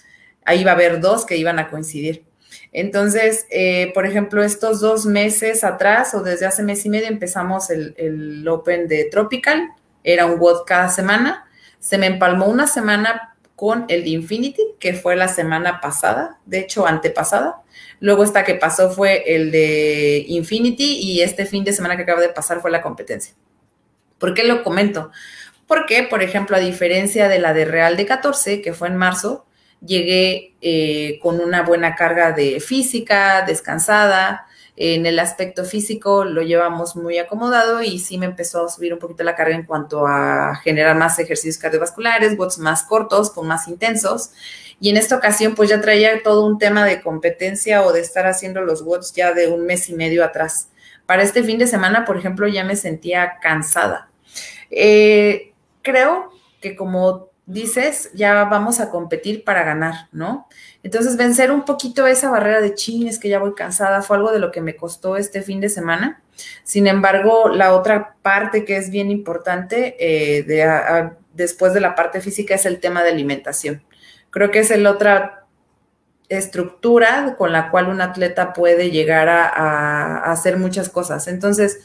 [0.44, 2.24] ahí iba a haber dos que iban a coincidir.
[2.72, 7.68] Entonces, eh, por ejemplo, estos dos meses atrás o desde hace mes y medio empezamos
[7.68, 9.68] el, el Open de Tropical,
[10.02, 11.46] era un WOD cada semana.
[11.80, 16.60] Se me empalmó una semana con el de Infinity, que fue la semana pasada, de
[16.60, 17.62] hecho antepasada.
[18.00, 22.20] Luego esta que pasó fue el de Infinity y este fin de semana que acaba
[22.20, 23.34] de pasar fue la competencia.
[24.18, 25.10] ¿Por qué lo comento?
[25.66, 29.46] Porque, por ejemplo, a diferencia de la de Real de 14, que fue en marzo,
[29.84, 34.46] llegué eh, con una buena carga de física, descansada,
[34.80, 39.00] en el aspecto físico lo llevamos muy acomodado y sí me empezó a subir un
[39.00, 43.66] poquito la carga en cuanto a generar más ejercicios cardiovasculares, bots más cortos, con más
[43.66, 44.30] intensos.
[44.78, 48.28] Y en esta ocasión pues ya traía todo un tema de competencia o de estar
[48.28, 50.68] haciendo los bots ya de un mes y medio atrás.
[51.06, 54.08] Para este fin de semana, por ejemplo, ya me sentía cansada.
[54.70, 60.46] Eh, creo que como dices, ya vamos a competir para ganar, ¿no?
[60.82, 64.38] Entonces, vencer un poquito esa barrera de chines que ya voy cansada fue algo de
[64.38, 66.20] lo que me costó este fin de semana.
[66.62, 72.20] Sin embargo, la otra parte que es bien importante eh, de, después de la parte
[72.20, 73.82] física es el tema de alimentación.
[74.28, 75.46] Creo que es la otra
[76.28, 81.26] estructura con la cual un atleta puede llegar a hacer muchas cosas.
[81.26, 81.80] Entonces,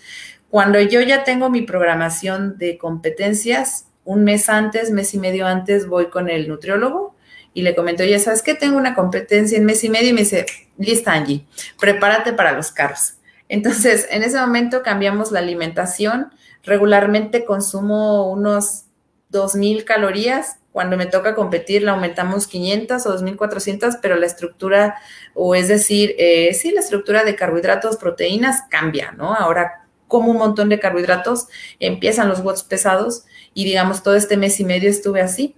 [0.50, 5.88] cuando yo ya tengo mi programación de competencias, un mes antes, mes y medio antes,
[5.88, 7.16] voy con el nutriólogo
[7.54, 10.22] y le comento, ya sabes que tengo una competencia en mes y medio y me
[10.22, 10.46] dice,
[10.78, 11.46] lista Angie,
[11.80, 13.16] prepárate para los carros.
[13.48, 16.32] Entonces, en ese momento cambiamos la alimentación.
[16.64, 18.86] Regularmente consumo unos
[19.32, 20.58] 2.000 calorías.
[20.72, 24.96] Cuando me toca competir, la aumentamos 500 o 2.400, pero la estructura,
[25.36, 29.36] o es decir, eh, sí, la estructura de carbohidratos, proteínas cambia, ¿no?
[29.36, 31.48] Ahora como un montón de carbohidratos,
[31.80, 35.56] empiezan los watts pesados y digamos todo este mes y medio estuve así.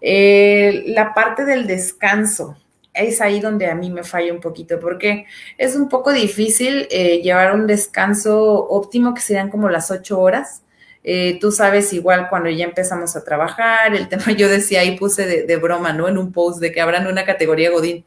[0.00, 2.56] Eh, la parte del descanso
[2.94, 5.26] es ahí donde a mí me falla un poquito, porque
[5.58, 10.62] es un poco difícil eh, llevar un descanso óptimo, que serían como las ocho horas.
[11.02, 15.26] Eh, tú sabes igual cuando ya empezamos a trabajar, el tema yo decía ahí puse
[15.26, 16.08] de, de, broma, ¿no?
[16.08, 18.04] En un post de que habrán una categoría Godín.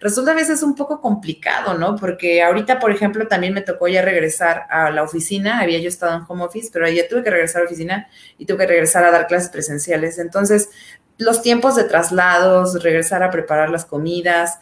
[0.00, 1.94] Resulta a veces un poco complicado, ¿no?
[1.94, 6.16] Porque ahorita, por ejemplo, también me tocó ya regresar a la oficina, había yo estado
[6.16, 8.08] en home office, pero ya tuve que regresar a la oficina
[8.38, 10.18] y tuve que regresar a dar clases presenciales.
[10.18, 10.70] Entonces,
[11.18, 14.58] los tiempos de traslados, regresar a preparar las comidas,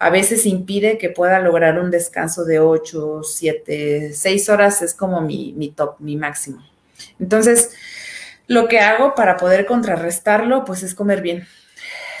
[0.00, 5.20] a veces impide que pueda lograr un descanso de 8, 7, 6 horas es como
[5.20, 6.60] mi, mi top, mi máximo.
[7.20, 7.70] Entonces,
[8.48, 11.46] lo que hago para poder contrarrestarlo, pues es comer bien.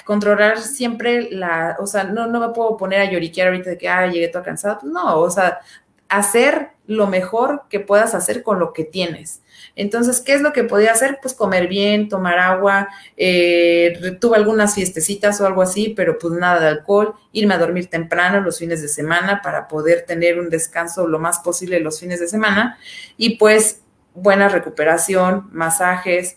[0.04, 3.88] Controlar siempre la, o sea, no, no me puedo poner a lloriquear ahorita de que,
[3.88, 4.78] ah, llegué toda cansada.
[4.78, 5.60] Pues no, o sea,
[6.08, 9.40] hacer lo mejor que puedas hacer con lo que tienes.
[9.76, 11.18] Entonces, ¿qué es lo que podía hacer?
[11.22, 16.60] Pues comer bien, tomar agua, eh, tuve algunas fiestecitas o algo así, pero pues nada
[16.60, 21.06] de alcohol, irme a dormir temprano los fines de semana para poder tener un descanso
[21.06, 22.78] lo más posible los fines de semana
[23.16, 23.80] y pues
[24.14, 26.36] buena recuperación, masajes.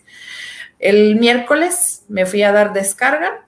[0.79, 3.44] El miércoles me fui a dar descarga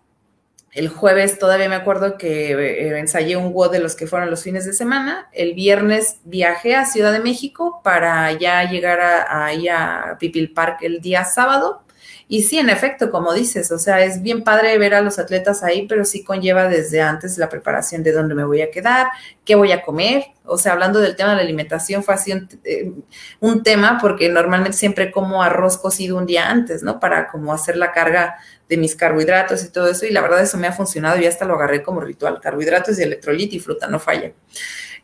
[0.77, 4.43] el jueves todavía me acuerdo que eh, ensayé un WOD de los que fueron los
[4.43, 5.27] fines de semana.
[5.31, 10.77] El viernes viajé a Ciudad de México para ya llegar a, ahí a Pipil Park
[10.81, 11.81] el día sábado.
[12.29, 15.63] Y sí, en efecto, como dices, o sea, es bien padre ver a los atletas
[15.63, 19.07] ahí, pero sí conlleva desde antes la preparación de dónde me voy a quedar,
[19.45, 20.25] qué voy a comer.
[20.43, 22.91] O sea, hablando del tema de la alimentación, fue así un, eh,
[23.39, 26.99] un tema porque normalmente siempre como arroz cocido un día antes, ¿no?
[26.99, 28.35] Para como hacer la carga
[28.69, 30.05] de mis carbohidratos y todo eso.
[30.05, 32.39] Y la verdad eso me ha funcionado y hasta lo agarré como ritual.
[32.41, 34.31] Carbohidratos y electrolit y fruta, no falla.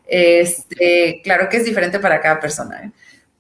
[0.05, 2.91] Este, claro que es diferente para cada persona, ¿eh?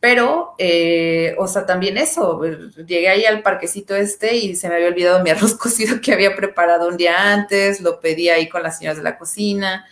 [0.03, 2.41] Pero, eh, o sea, también eso,
[2.85, 6.35] llegué ahí al parquecito este y se me había olvidado mi arroz cocido que había
[6.35, 9.85] preparado un día antes, lo pedí ahí con las señoras de la cocina.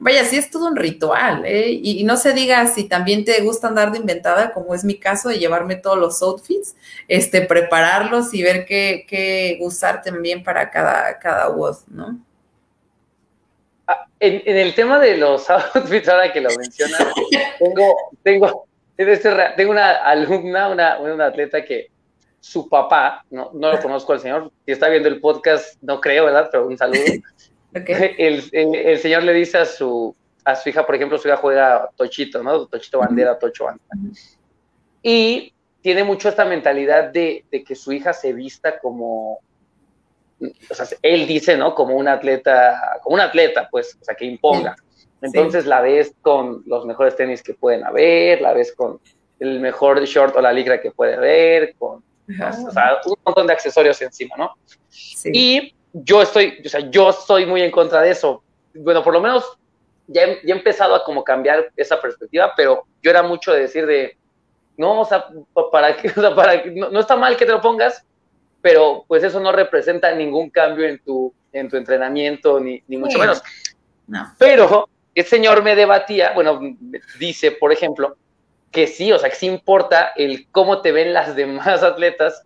[0.00, 1.70] Vaya, sí es todo un ritual, ¿eh?
[1.70, 5.28] Y, no se diga si también te gusta andar de inventada, como es mi caso,
[5.28, 6.76] de llevarme todos los outfits,
[7.08, 12.16] este, prepararlos y ver qué, qué usar también para cada, cada voz, ¿no?
[13.88, 17.02] Ah, en, el tema de los outfits, ahora que lo mencionas,
[17.58, 18.68] tengo, tengo,
[19.56, 21.90] tengo una alumna, una, una atleta que
[22.38, 26.26] su papá, no, no lo conozco al señor, si está viendo el podcast, no creo,
[26.26, 26.48] ¿verdad?
[26.52, 27.02] Pero un saludo.
[28.18, 30.14] El, el, señor le dice a su,
[30.44, 32.66] a su hija, por ejemplo, su hija juega tochito, ¿no?
[32.66, 34.18] Tochito bandera, tocho bandera.
[35.02, 35.52] Y
[35.82, 39.40] tiene mucho esta mentalidad de, de, que su hija se vista como,
[40.40, 41.74] o sea, él dice, ¿no?
[41.74, 44.76] Como un atleta, como un atleta, pues, o sea, que imponga.
[45.20, 49.00] Entonces la ves con los mejores tenis que pueden haber, la ves con
[49.40, 53.52] el mejor short o la ligra que puede haber, con o sea, un montón de
[53.52, 54.54] accesorios encima, ¿no?
[54.88, 55.30] Sí.
[55.32, 58.42] Y yo estoy, o sea, yo estoy muy en contra de eso.
[58.74, 59.58] Bueno, por lo menos
[60.06, 63.60] ya he, ya he empezado a como cambiar esa perspectiva, pero yo era mucho de
[63.60, 64.16] decir de,
[64.76, 65.26] no, o sea,
[65.70, 68.04] para que, o sea, para que, no, está mal que te lo pongas,
[68.62, 73.18] pero pues eso no representa ningún cambio en tu, en tu entrenamiento, ni, ni mucho
[73.18, 73.42] menos.
[74.06, 74.34] No.
[74.38, 76.60] Pero el señor me debatía, bueno,
[77.18, 78.16] dice, por ejemplo,
[78.70, 82.44] que sí, o sea, que sí importa el cómo te ven las demás atletas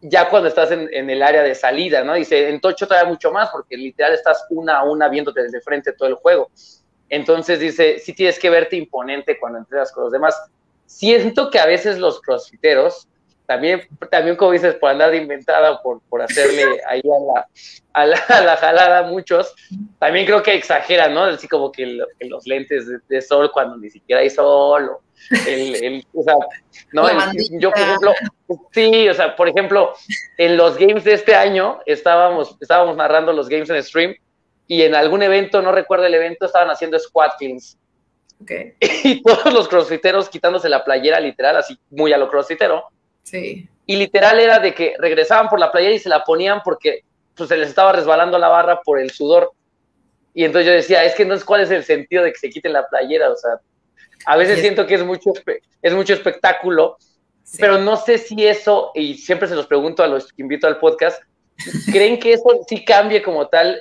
[0.00, 2.14] ya cuando estás en, el área de salida, ¿no?
[2.14, 5.92] Dice, en Tocho todavía mucho más, porque literal estás una a una viéndote desde frente
[5.92, 6.50] todo el juego.
[7.08, 10.40] Entonces dice, sí tienes que verte imponente cuando entrenas con los demás.
[10.86, 13.08] Siento que a veces los crossfiteros,
[13.46, 17.00] también, también como dices, por andar de inventada, por, por hacerle ahí
[17.94, 19.54] a la, a la, jalada a muchos,
[19.98, 21.24] también creo que exageran, ¿no?
[21.24, 25.00] Así como que, los lentes de, sol cuando ni siquiera hay sol, o
[25.46, 26.34] el, o sea,
[26.92, 27.08] ¿no?
[27.58, 28.14] yo, por ejemplo,
[28.72, 29.94] sí, o sea, por ejemplo,
[30.36, 34.14] en los games de este año estábamos, estábamos narrando los games en stream
[34.66, 37.78] y en algún evento, no recuerdo el evento, estaban haciendo squat cleans.
[38.42, 38.74] Okay.
[38.80, 42.84] Y todos los crossfiteros quitándose la playera, literal, así muy a lo crossfitero.
[43.26, 43.68] Sí.
[43.86, 47.02] Y literal era de que regresaban por la playera y se la ponían porque
[47.34, 49.52] pues, se les estaba resbalando la barra por el sudor.
[50.32, 52.50] Y entonces yo decía, es que no es cuál es el sentido de que se
[52.50, 53.60] quiten la playera, o sea,
[54.26, 55.32] a veces siento que es mucho,
[55.82, 56.98] es mucho espectáculo,
[57.58, 60.78] pero no sé si eso, y siempre se los pregunto a los que invito al
[60.78, 61.22] podcast,
[61.90, 63.80] ¿creen que eso sí cambie como tal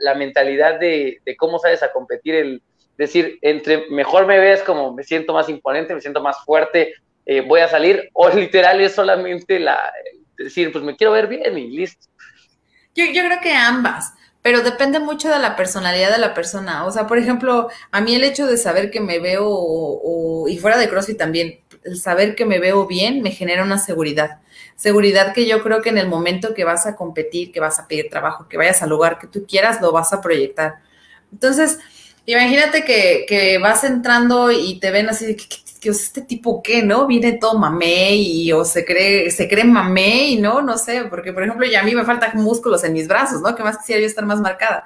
[0.00, 2.34] la, mentalidad de, cómo sabes a competir?
[2.34, 2.62] El
[2.98, 6.94] decir, entre mejor me ves, como me siento más imponente, me siento más fuerte,
[7.28, 9.92] eh, voy a salir, o literal es solamente la,
[10.36, 12.08] decir, pues me quiero ver bien y listo.
[12.96, 14.12] Yo, yo creo que ambas
[14.48, 16.86] pero depende mucho de la personalidad de la persona.
[16.86, 20.78] O sea, por ejemplo, a mí el hecho de saber que me veo, y fuera
[20.78, 24.40] de CrossFit también, el saber que me veo bien me genera una seguridad.
[24.76, 27.88] Seguridad que yo creo que en el momento que vas a competir, que vas a
[27.88, 30.76] pedir trabajo, que vayas al lugar que tú quieras, lo vas a proyectar.
[31.32, 31.78] Entonces,
[32.24, 35.36] imagínate que, que vas entrando y te ven así,
[35.78, 37.06] que este tipo qué, ¿no?
[37.06, 41.32] Viene todo mamé y o se cree, se cree mamé y no, no sé, porque
[41.32, 43.54] por ejemplo ya a mí me faltan músculos en mis brazos, ¿no?
[43.54, 44.84] Que más quisiera yo estar más marcada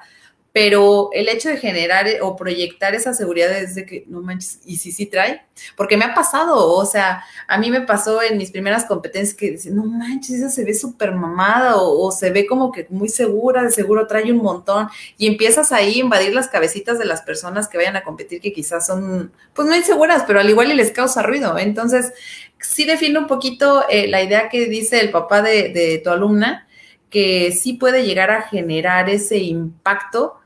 [0.53, 4.59] pero el hecho de generar eh, o proyectar esa seguridad es de que, no manches,
[4.63, 5.41] y si sí trae,
[5.75, 9.51] porque me ha pasado, o sea, a mí me pasó en mis primeras competencias que
[9.51, 13.63] dicen, no manches, esa se ve súper mamada o, se ve como que muy segura,
[13.63, 17.67] de seguro trae un montón, y empiezas ahí a invadir las cabecitas de las personas
[17.67, 20.91] que vayan a competir que quizás son, pues no inseguras, pero al igual y les
[20.91, 21.57] causa ruido.
[21.57, 22.13] Entonces,
[22.59, 26.67] sí defino un poquito eh, la idea que dice el papá de tu alumna,
[27.09, 30.39] que sí puede llegar a generar ese impacto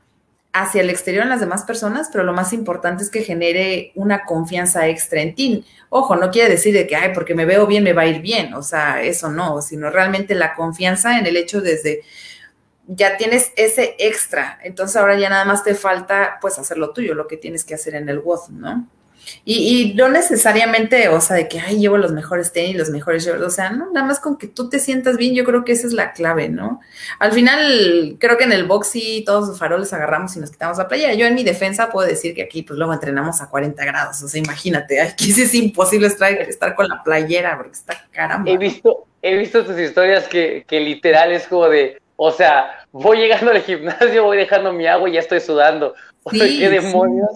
[0.62, 4.24] hacia el exterior en las demás personas, pero lo más importante es que genere una
[4.24, 5.64] confianza extra en ti.
[5.88, 8.20] Ojo, no quiere decir de que, ay, porque me veo bien, me va a ir
[8.20, 12.02] bien, o sea, eso no, sino realmente la confianza en el hecho desde,
[12.86, 17.14] ya tienes ese extra, entonces ahora ya nada más te falta, pues, hacer lo tuyo,
[17.14, 18.88] lo que tienes que hacer en el WOD, ¿no?
[19.44, 23.50] Y, no necesariamente, o sea, de que, ay, llevo los mejores tenis, los mejores o
[23.50, 25.92] sea, no, nada más con que tú te sientas bien, yo creo que esa es
[25.92, 26.80] la clave, ¿no?
[27.18, 30.78] Al final, creo que en el box sí todos los faroles agarramos y nos quitamos
[30.78, 31.14] la playa.
[31.14, 34.28] Yo en mi defensa puedo decir que aquí, pues luego entrenamos a 40 grados, o
[34.28, 38.50] sea, imagínate, aquí sí es imposible estar, estar con la playera porque está caramba.
[38.50, 43.18] He visto, he visto tus historias que, que literal es como de, o sea, voy
[43.18, 45.94] llegando al gimnasio, voy dejando mi agua y ya estoy sudando.
[46.30, 47.30] Sí, ¿Qué demonios?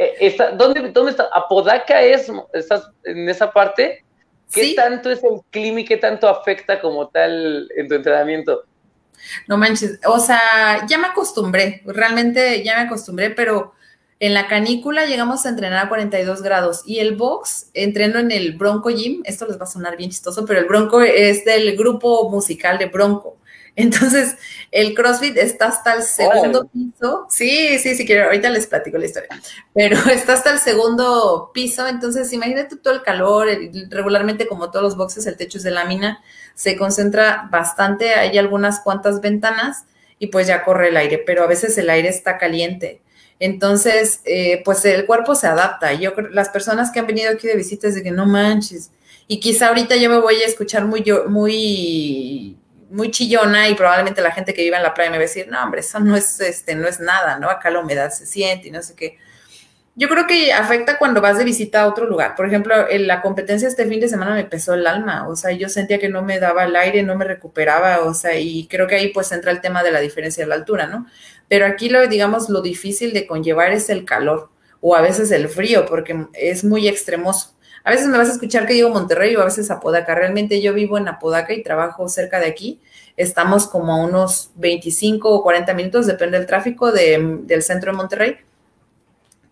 [0.00, 1.28] Eh, está, ¿dónde, ¿Dónde está?
[1.30, 2.32] ¿Apodaca es?
[2.54, 4.02] ¿Estás en esa parte?
[4.50, 8.64] ¿Qué tanto es el clima y qué tanto afecta como tal en tu entrenamiento?
[9.46, 13.74] No manches, o sea, ya me acostumbré, realmente ya me acostumbré, pero
[14.20, 18.56] en la canícula llegamos a entrenar a 42 grados y el box, entreno en el
[18.56, 22.30] Bronco Gym, esto les va a sonar bien chistoso, pero el Bronco es del grupo
[22.30, 23.36] musical de Bronco.
[23.76, 24.36] Entonces,
[24.70, 27.26] el CrossFit está hasta el segundo piso.
[27.30, 29.28] Sí, sí, sí, quiero, ahorita les platico la historia.
[29.74, 31.86] Pero está hasta el segundo piso.
[31.86, 33.48] Entonces, imagínate todo el calor.
[33.88, 36.22] Regularmente, como todos los boxes, el techo es de lámina.
[36.54, 38.14] Se concentra bastante.
[38.14, 39.84] Hay algunas cuantas ventanas
[40.18, 43.00] y pues ya corre el aire, pero a veces el aire está caliente.
[43.38, 45.94] Entonces, eh, pues el cuerpo se adapta.
[45.94, 48.90] Yo las personas que han venido aquí de visitas de que no manches.
[49.26, 52.58] Y quizá ahorita yo me voy a escuchar muy, muy
[52.90, 55.48] muy chillona y probablemente la gente que vive en la playa me va a decir,
[55.48, 57.48] no, hombre, eso no es, este, no es nada, ¿no?
[57.48, 59.18] Acá la humedad se siente y no sé qué.
[59.96, 62.34] Yo creo que afecta cuando vas de visita a otro lugar.
[62.34, 65.52] Por ejemplo, en la competencia este fin de semana me pesó el alma, o sea,
[65.52, 68.86] yo sentía que no me daba el aire, no me recuperaba, o sea, y creo
[68.86, 71.06] que ahí pues entra el tema de la diferencia de la altura, ¿no?
[71.48, 75.48] Pero aquí lo, digamos, lo difícil de conllevar es el calor o a veces el
[75.48, 77.54] frío, porque es muy extremoso.
[77.84, 80.14] A veces me vas a escuchar que digo Monterrey o a veces Apodaca.
[80.14, 82.80] Realmente yo vivo en Apodaca y trabajo cerca de aquí.
[83.16, 88.36] Estamos como a unos 25 o 40 minutos, depende del tráfico del centro de Monterrey,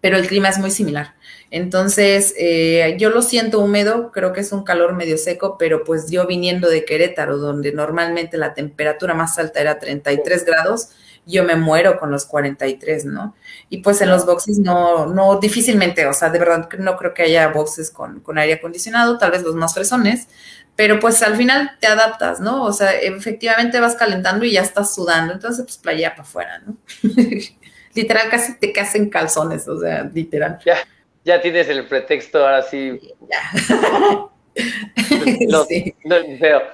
[0.01, 1.15] pero el clima es muy similar.
[1.51, 6.11] Entonces, eh, yo lo siento húmedo, creo que es un calor medio seco, pero pues
[6.11, 10.91] yo viniendo de Querétaro, donde normalmente la temperatura más alta era 33 grados,
[11.29, 13.35] yo me muero con los 43, ¿no?
[13.69, 17.23] Y pues en los boxes no, no, difícilmente, o sea, de verdad no creo que
[17.23, 20.29] haya boxes con, con aire acondicionado, tal vez los más fresones,
[20.75, 22.65] pero pues al final te adaptas, ¿no?
[22.65, 26.77] O sea, efectivamente vas calentando y ya estás sudando, entonces pues playa para afuera, ¿no?
[27.95, 30.59] literal casi te casen calzones, o sea, literal.
[30.65, 30.77] Ya,
[31.25, 32.99] ya tienes el pretexto ahora sí.
[34.55, 34.65] Ya.
[35.41, 35.67] pero,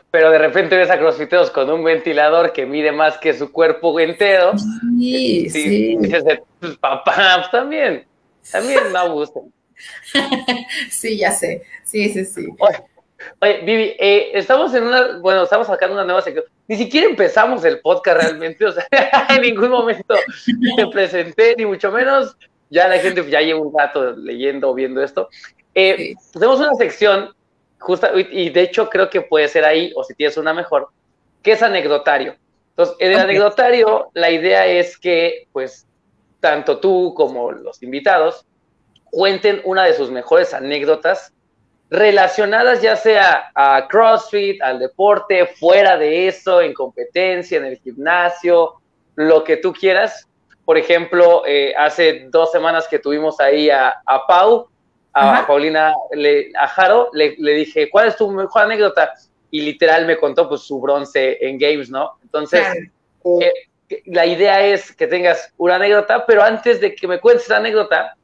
[0.11, 3.99] pero, de repente ves a crossfiteros con un ventilador que mide más que su cuerpo
[4.01, 4.53] entero.
[4.99, 5.97] Sí, sí.
[5.99, 6.25] Dices,
[6.61, 8.07] pues, papá, pues, también,
[8.51, 9.41] también me gusta.
[10.91, 11.63] sí, ya sé.
[11.85, 12.47] Sí, sí, sí.
[13.41, 16.45] Oye, Vivi, eh, estamos en una, bueno, estamos sacando una nueva sección.
[16.67, 18.87] Ni siquiera empezamos el podcast realmente, o sea,
[19.31, 20.15] en ningún momento
[20.77, 22.37] te presenté, ni mucho menos.
[22.71, 25.29] Ya la gente ya lleva un rato leyendo o viendo esto.
[25.75, 27.35] Eh, Tenemos una sección
[28.31, 30.89] y de hecho creo que puede ser ahí, o si tienes una mejor,
[31.43, 32.37] que es anecdotario.
[32.71, 35.87] Entonces, en el anecdotario, la idea es que, pues,
[36.41, 38.45] tanto tú como los invitados
[39.11, 41.33] cuenten una de sus mejores anécdotas
[41.91, 48.75] relacionadas ya sea a CrossFit, al deporte, fuera de eso, en competencia, en el gimnasio,
[49.15, 50.29] lo que tú quieras.
[50.65, 54.69] Por ejemplo, eh, hace dos semanas que tuvimos ahí a, a Pau,
[55.15, 59.15] a Paulina, le, a Jaro, le, dije, ¿cuál es tu mejor anécdota?
[59.51, 62.19] Y literal me contó pues su bronce en Games, ¿no?
[62.23, 62.67] Entonces,
[63.25, 63.53] eh,
[64.07, 68.17] la idea es que tengas una anécdota, pero antes de que me cuentes la anécdota,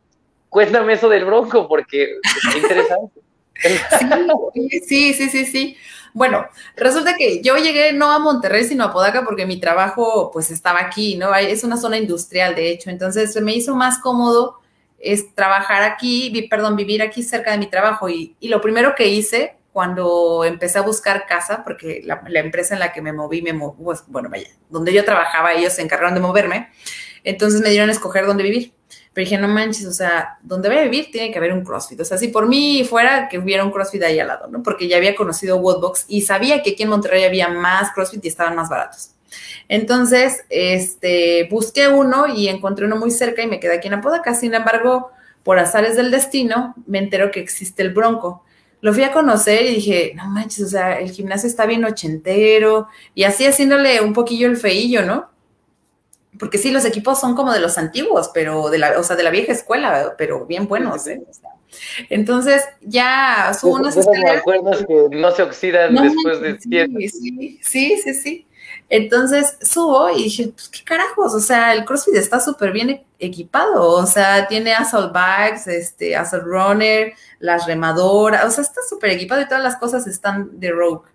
[0.49, 3.21] cuéntame eso del bronco, porque es interesante.
[4.87, 5.77] sí, sí, sí, sí.
[6.13, 6.45] Bueno,
[6.77, 10.81] resulta que yo llegué no a Monterrey, sino a Podaca porque mi trabajo pues estaba
[10.81, 11.33] aquí, ¿no?
[11.37, 14.60] Es una zona industrial, de hecho, entonces se me hizo más cómodo
[15.01, 18.09] es trabajar aquí, perdón, vivir aquí cerca de mi trabajo.
[18.09, 22.93] Y, lo primero que hice cuando empecé a buscar casa, porque la, empresa en la
[22.93, 26.69] que me moví, me pues, bueno, vaya, donde yo trabajaba, ellos se encargaron de moverme,
[27.25, 28.75] entonces me dieron a escoger dónde vivir.
[29.13, 32.01] Pero dije, no manches, o sea, donde voy a vivir tiene que haber un CrossFit.
[32.01, 34.63] O sea, si por mí fuera que hubiera un CrossFit ahí al lado, ¿no?
[34.63, 38.29] Porque ya había conocido Woodbox y sabía que aquí en Monterrey había más CrossFit y
[38.29, 39.11] estaban más baratos.
[39.69, 44.35] Entonces, este, busqué uno y encontré uno muy cerca y me quedé aquí en Apodaca.
[44.35, 45.11] Sin embargo,
[45.43, 48.45] por azares del destino, me entero que existe el Bronco.
[48.81, 52.89] Lo fui a conocer y dije, no manches, o sea, el gimnasio está bien ochentero
[53.15, 55.31] y así haciéndole un poquillo el feillo, ¿no?
[56.39, 59.23] porque sí, los equipos son como de los antiguos, pero de la, o sea, de
[59.23, 61.23] la vieja escuela, pero bien buenos, ¿eh?
[62.09, 64.43] entonces ya subo unas escaleras.
[64.87, 68.47] que no se oxidan después de sí, sí, sí, sí, sí.
[68.91, 73.89] Entonces subo y dije, pues qué carajos, o sea, el CrossFit está súper bien equipado,
[73.89, 79.43] o sea, tiene assault bags, este, assault runner, las remadoras, o sea, está súper equipado
[79.43, 81.09] y todas las cosas están de Rogue.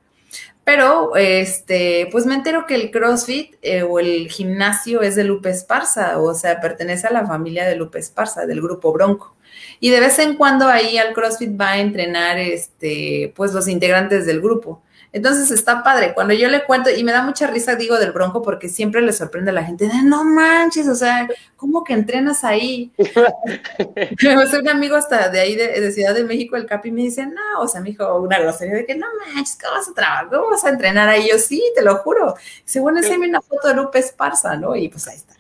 [0.64, 5.50] Pero, este, pues me entero que el CrossFit eh, o el gimnasio es de Lupe
[5.50, 9.36] Esparza, o sea, pertenece a la familia de Lupe Esparza, del grupo Bronco.
[9.82, 14.26] Y de vez en cuando ahí al CrossFit va a entrenar, este, pues los integrantes
[14.26, 14.82] del grupo.
[15.16, 16.14] Entonces está padre.
[16.14, 19.14] Cuando yo le cuento, y me da mucha risa, digo, del bronco, porque siempre le
[19.14, 22.92] sorprende a la gente, de, no manches, o sea, ¿cómo que entrenas ahí?
[22.98, 27.26] me va un amigo hasta de ahí, de, Ciudad de México, el Capi, me dice,
[27.26, 30.28] no, o sea, me dijo una grosería de que, no manches, ¿cómo vas a trabajar?
[30.28, 31.30] ¿Cómo vas a entrenar ahí?
[31.32, 32.36] Yo, sí, te lo juro.
[32.66, 34.76] Dice, bueno, enséñame una foto de Lupe Esparza, ¿no?
[34.76, 35.34] Y pues ahí está.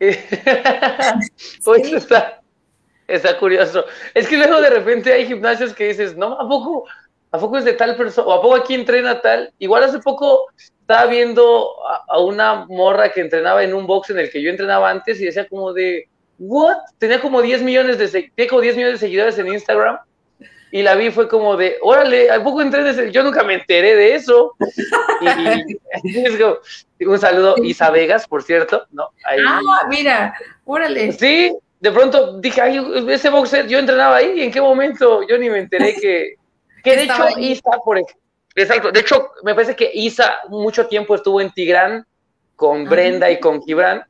[1.62, 2.40] pues está,
[3.06, 3.84] está curioso.
[4.14, 6.86] Es que luego de repente hay gimnasios que dices, no, ¿a poco?
[7.34, 8.28] ¿A poco es de tal persona?
[8.28, 9.52] ¿O a poco aquí entrena tal?
[9.58, 11.74] Igual hace poco estaba viendo
[12.08, 15.24] a, una morra que entrenaba en un box en el que yo entrenaba antes y
[15.24, 16.08] decía como de,
[16.38, 16.76] ¿what?
[16.98, 19.98] Tenía como 10 millones de, 10 millones de seguidores en Instagram
[20.70, 23.12] y la vi fue como de, órale, ¿a poco entrenes?
[23.12, 24.54] Yo nunca me enteré de eso.
[27.00, 29.08] Y, un saludo, Isa Vegas, por cierto, ¿no?
[29.24, 31.10] Ah, mira, órale.
[31.12, 35.26] Sí, de pronto dije, ay, ese boxer, yo entrenaba ahí, ¿y en qué momento?
[35.26, 36.36] Yo ni me enteré que,
[36.84, 37.98] que de hecho, Isa, por
[38.54, 42.06] exacto, de hecho, me parece que Isa mucho tiempo estuvo en Tigrán
[42.54, 44.04] con Brenda y con Gibran,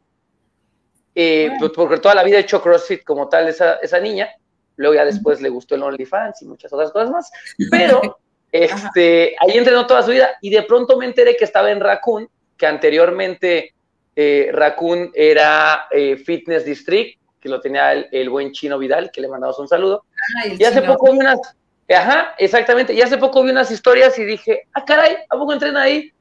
[1.14, 4.28] eh, pues, porque toda la vida ha hecho CrossFit como tal esa, esa niña,
[4.76, 7.30] luego ya después le gustó el OnlyFans y muchas otras cosas más,
[7.70, 8.18] pero
[8.52, 12.28] este, ahí entrenó toda su vida y de pronto me enteré que estaba en Raccoon,
[12.56, 13.74] que anteriormente
[14.16, 19.28] eh, Raccoon era eh, Fitness District, que lo tenía el, buen Chino Vidal, que le
[19.28, 20.04] mandamos un saludo.
[20.58, 21.38] y hace poco vi unas,
[21.88, 22.94] Ajá, exactamente.
[22.94, 26.12] Y hace poco vi unas historias y dije, ah, caray, ¿a poco entrena ahí?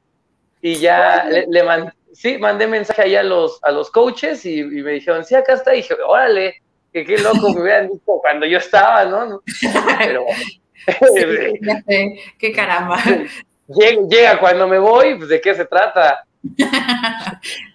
[0.60, 4.92] Y ya le, mandé, sí, mandé mensaje ahí a los, a los coaches y, me
[4.92, 5.74] dijeron, sí, acá está.
[5.74, 6.62] Y dije, órale,
[6.92, 9.42] que qué loco me hubieran dicho cuando yo estaba, ¿no?
[9.98, 10.24] Pero.
[11.14, 12.98] sí, qué caramba.
[14.10, 16.24] Llega, cuando me voy, pues de qué se trata.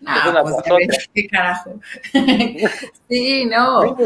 [0.01, 1.79] no, pues, qué carajo.
[3.09, 3.97] sí, no.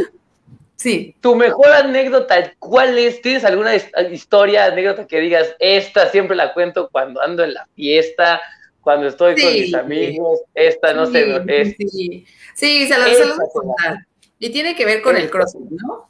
[0.75, 1.15] Sí.
[1.21, 3.21] Tu mejor anécdota, ¿cuál es?
[3.21, 3.75] ¿Tienes alguna
[4.11, 8.41] historia, anécdota que digas, esta siempre la cuento cuando ando en la fiesta,
[8.81, 11.75] cuando estoy con mis amigos, esta no sé, es.
[11.77, 14.07] Sí, sí se las, voy a contar.
[14.39, 16.09] Y tiene que ver con el CrossFit, ¿no?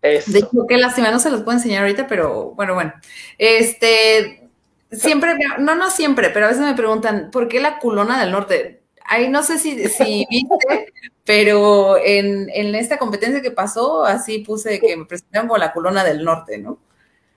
[0.00, 0.32] Eso.
[0.32, 2.94] De hecho, qué lástima, no se los puedo enseñar ahorita, pero bueno, bueno.
[3.36, 4.48] Este,
[4.90, 8.77] siempre, no, no siempre, pero a veces me preguntan, ¿por qué la culona del norte?
[9.08, 10.92] Ahí no sé si, si viste,
[11.24, 16.04] pero en, en, esta competencia que pasó, así puse que me presentaron con la colona
[16.04, 16.78] del norte, ¿no?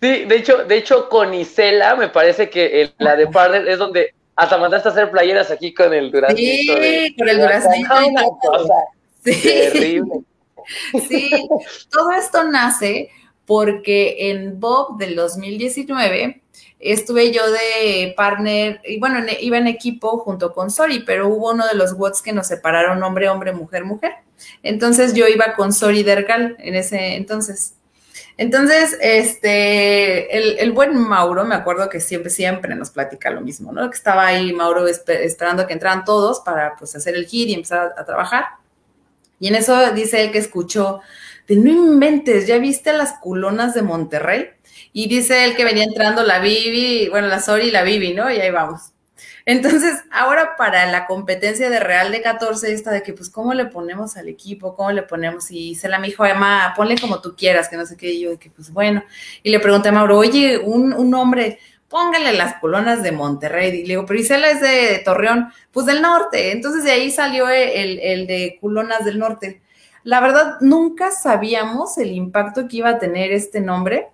[0.02, 4.14] Sí, de hecho, de hecho con Isela me parece que la de partner es donde
[4.36, 6.74] hasta mandaste a hacer playeras aquí con el duraznito.
[6.82, 7.96] Sí, con el duraznito.
[9.24, 9.42] Sí.
[9.44, 10.14] Terrible.
[11.08, 11.48] Sí,
[11.92, 13.10] todo esto nace
[13.46, 16.42] porque en Bob del 2019
[16.82, 21.68] estuve yo de partner, y bueno, iba en equipo junto con Sori, pero hubo uno
[21.68, 24.14] de los WOTS que nos separaron hombre, hombre, mujer, mujer.
[24.64, 27.76] Entonces yo iba con Sori Dergal en ese entonces.
[28.38, 33.88] Entonces, este, el, buen Mauro, me acuerdo que siempre, siempre nos platica lo mismo, ¿no?
[33.90, 37.94] Que estaba ahí Mauro esperando que entraran todos para pues hacer el hit y empezar
[37.96, 38.46] a, a trabajar.
[39.40, 41.02] Y en eso dice él que escuchó,
[41.48, 44.50] de no inventes, ¿ya viste las culonas de Monterrey?
[44.94, 48.32] Y dice él que venía entrando la Bibi, bueno, la Sori y la Bibi, ¿no?
[48.32, 48.92] Y ahí vamos.
[49.46, 53.66] Entonces, ahora para la competencia de Real de 14, esta de que, pues, ¿cómo le
[53.66, 54.76] ponemos al equipo?
[54.76, 55.50] ¿Cómo le ponemos?
[55.50, 58.12] Y se la me dijo, Emma, ponle como tú quieras, que no sé qué.
[58.12, 59.04] Y yo, de que, pues, bueno.
[59.42, 63.70] Y le pregunté a Mauro, oye, un, un hombre, póngale las colonas de Monterrey.
[63.70, 66.52] Y le digo, pero Isela es de Torreón, pues del norte.
[66.52, 69.62] Entonces, de ahí salió el, el de culonas del norte.
[70.04, 74.08] La verdad, nunca sabíamos el impacto que iba a tener este nombre.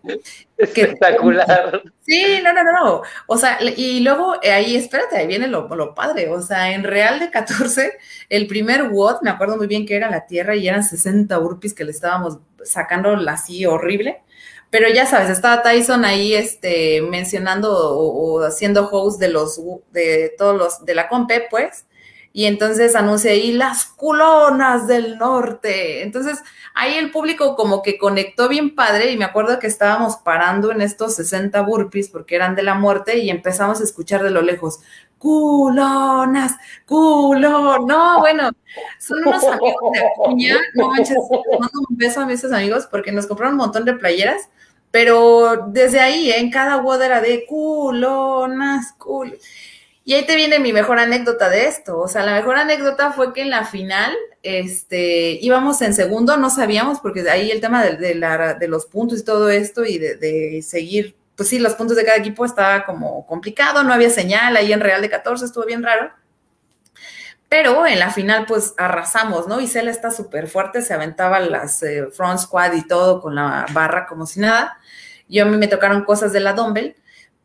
[0.57, 1.81] Espectacular.
[2.01, 3.01] sí, no, no, no, no.
[3.27, 6.29] O sea, y luego eh, ahí, espérate, ahí viene lo, padre.
[6.29, 7.93] O sea, en Real de 14,
[8.29, 11.73] el primer WOD, me acuerdo muy bien que era la Tierra y eran 60 urpis
[11.73, 14.21] que le estábamos sacando así horrible.
[14.69, 19.61] Pero ya sabes, estaba Tyson ahí este, mencionando o, o haciendo host de los
[19.91, 21.86] de todos los de la compe, pues
[22.37, 26.03] y entonces anuncia ahí las culonas del norte.
[26.03, 26.43] Entonces
[26.75, 30.81] ahí el público como que conectó bien padre y me acuerdo que estábamos parando en
[30.81, 34.81] estos 60 burpees porque eran de la muerte y empezamos a escuchar de lo lejos,
[35.17, 36.53] culonas,
[36.85, 38.51] culo, no, bueno,
[38.99, 41.17] son unos amigos de Acuña, no manches,
[41.59, 44.47] mando un beso a esos amigos porque nos compraron un montón de playeras,
[44.91, 46.37] pero desde ahí, ¿eh?
[46.37, 49.33] en cada WOD era de culonas, culo.
[50.07, 51.99] Y ahí te viene mi mejor anécdota de esto.
[51.99, 56.49] O sea, la mejor anécdota fue que en la final, este, íbamos en segundo, no
[56.49, 61.17] sabíamos, porque ahí el tema de, de, los puntos y todo esto y de, seguir,
[61.35, 64.79] pues sí, los puntos de cada equipo estaba como complicado, no había señal, ahí en
[64.79, 66.09] Real de 14 estuvo bien raro.
[67.49, 69.59] Pero en la final, pues arrasamos, ¿no?
[69.59, 73.65] Y Cela está súper fuerte, se aventaba las eh, front squad y todo con la
[73.73, 74.79] barra como si nada.
[75.27, 76.95] Yo a mí me tocaron cosas de la dumbbell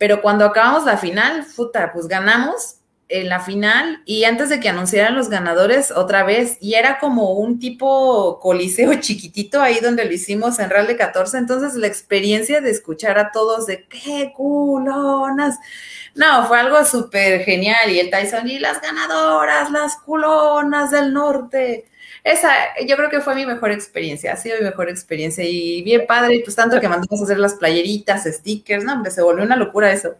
[0.02, 2.78] pero cuando acabamos la final, puta, pues ganamos
[3.08, 7.34] en la final y antes de que anunciaran los ganadores otra vez, y era como
[7.34, 12.60] un tipo coliseo chiquitito ahí donde lo hicimos en Real de 14, entonces la experiencia
[12.60, 15.60] de escuchar a todos de qué culonas,
[16.16, 21.86] no, fue algo súper genial y el Tyson y las ganadoras, las culonas del norte,
[22.24, 22.50] esa
[22.86, 26.40] yo creo que fue mi mejor experiencia, ha sido mi mejor experiencia y bien padre,
[26.44, 29.92] pues tanto que mandamos a hacer las playeritas, stickers, no, hombre, se volvió una locura
[29.92, 30.14] eso.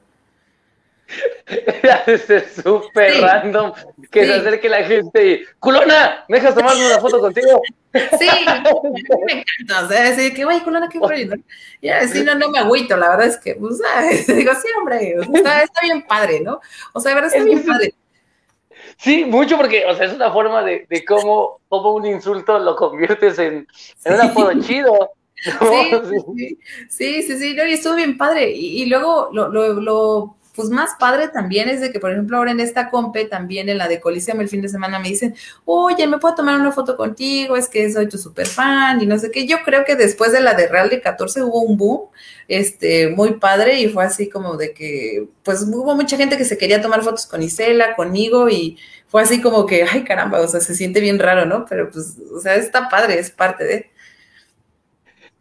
[2.06, 3.72] es súper random
[4.10, 7.60] que se acerque la gente y, culona, ¿me dejas tomarme una foto contigo?
[7.92, 8.28] Sí,
[9.26, 11.36] me encanta, o sea, decir que, güey, culona, qué bueno.
[11.80, 13.78] Y así no, no me agüito, la verdad es que, pues,
[14.26, 16.60] digo, sí, hombre, está, está, bien padre, ¿no?
[16.92, 17.94] O sea, de verdad está bien padre.
[19.02, 22.76] Sí, mucho porque, o sea, es una forma de, de cómo, cómo un insulto lo
[22.76, 23.66] conviertes en,
[24.04, 25.10] en un apodo chido.
[25.42, 26.56] Sí,
[26.88, 28.52] sí, sí, sí, no, y estuvo bien padre.
[28.52, 32.36] Y, y luego lo, lo, lo pues más padre también es de que, por ejemplo,
[32.36, 35.34] ahora en esta compe, también en la de Coliseum el fin de semana me dicen,
[35.64, 37.56] oye, ¿me puedo tomar una foto contigo?
[37.56, 39.46] Es que soy tu super fan y no sé qué.
[39.46, 42.02] Yo creo que después de la de Real de 14 hubo un boom
[42.48, 46.58] este, muy padre y fue así como de que, pues hubo mucha gente que se
[46.58, 48.78] quería tomar fotos con Isela, conmigo y
[49.08, 51.64] fue así como que, ay caramba, o sea, se siente bien raro, ¿no?
[51.66, 53.90] Pero pues, o sea, está padre, es parte de...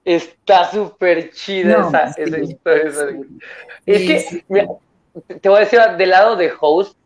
[0.04, 2.92] Está súper chida esa, esa, historia.
[3.86, 4.44] es que,
[5.42, 6.98] te voy a decir, del lado de host,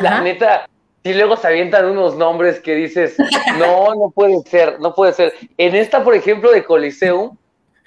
[0.00, 0.68] la neta,
[1.02, 3.16] si luego se avientan unos nombres que dices,
[3.58, 5.34] no, no puede ser, no puede ser.
[5.56, 7.36] En esta, por ejemplo, de Coliseum,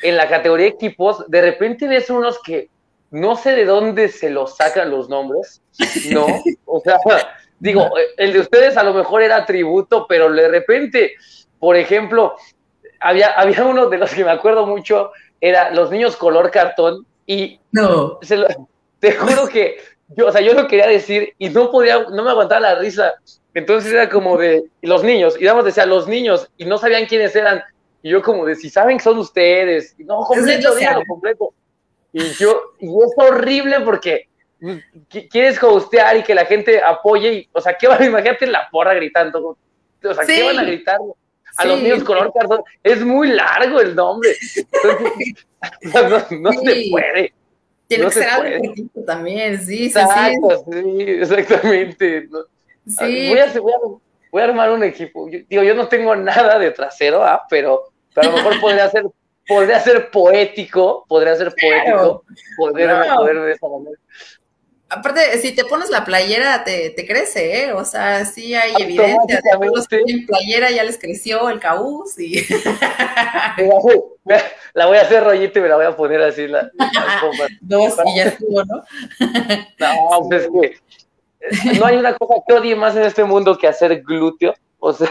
[0.01, 2.69] en la categoría equipos, de repente ves unos que
[3.11, 5.61] no sé de dónde se los sacan los nombres,
[6.11, 6.25] ¿no?
[6.65, 6.97] O sea,
[7.59, 11.13] digo, el de ustedes a lo mejor era tributo, pero de repente,
[11.59, 12.35] por ejemplo,
[12.99, 17.59] había, había uno de los que me acuerdo mucho, era los niños color cartón, y
[17.71, 18.17] no.
[18.21, 18.47] se lo,
[19.03, 19.75] te juro que
[20.15, 23.13] yo, o sea, yo lo quería decir y no podía, no me aguantaba la risa.
[23.53, 27.35] Entonces era como de los niños, y damos decía los niños, y no sabían quiénes
[27.35, 27.61] eran.
[28.01, 31.53] Y yo como de, si saben que son ustedes, y no, completo, dígalo completo.
[32.13, 34.29] Y yo, y es horrible porque
[35.29, 38.69] quieres hostear y que la gente apoye, y, o sea, ¿qué van a imagínate la
[38.71, 39.57] porra gritando?
[40.01, 40.99] O sea, ¿qué van a gritar?
[41.57, 44.31] A los niños color cartón, es muy largo el nombre.
[45.81, 47.33] Entonces, no, no se puede.
[47.95, 48.73] Tiene que ser algo
[49.05, 51.01] también, sí, sí, sí.
[51.07, 52.27] exactamente.
[52.85, 53.29] Sí.
[53.29, 53.53] Voy, a,
[54.31, 55.27] voy, a, armar un equipo.
[55.29, 57.43] digo, yo no tengo nada de trasero, ¿ah?
[57.49, 57.83] pero,
[58.15, 59.05] a lo mejor podría ser,
[59.47, 62.23] podría ser poético, podría ser poético,
[62.57, 63.97] poder, poder de esa manera.
[64.95, 67.73] Aparte, si te pones la playera, te, te crece, ¿eh?
[67.73, 69.41] O sea, sí hay evidencia.
[69.59, 72.45] De los que tienen playera ya les creció el caús y...
[74.73, 76.47] la voy a hacer rollito y me la voy a poner así.
[76.47, 76.69] La,
[77.61, 78.83] Dos y ya estuvo, ¿no?
[79.79, 80.47] no, pues
[81.39, 84.53] es que no hay una cosa que odie más en este mundo que hacer glúteo.
[84.79, 85.09] O sea,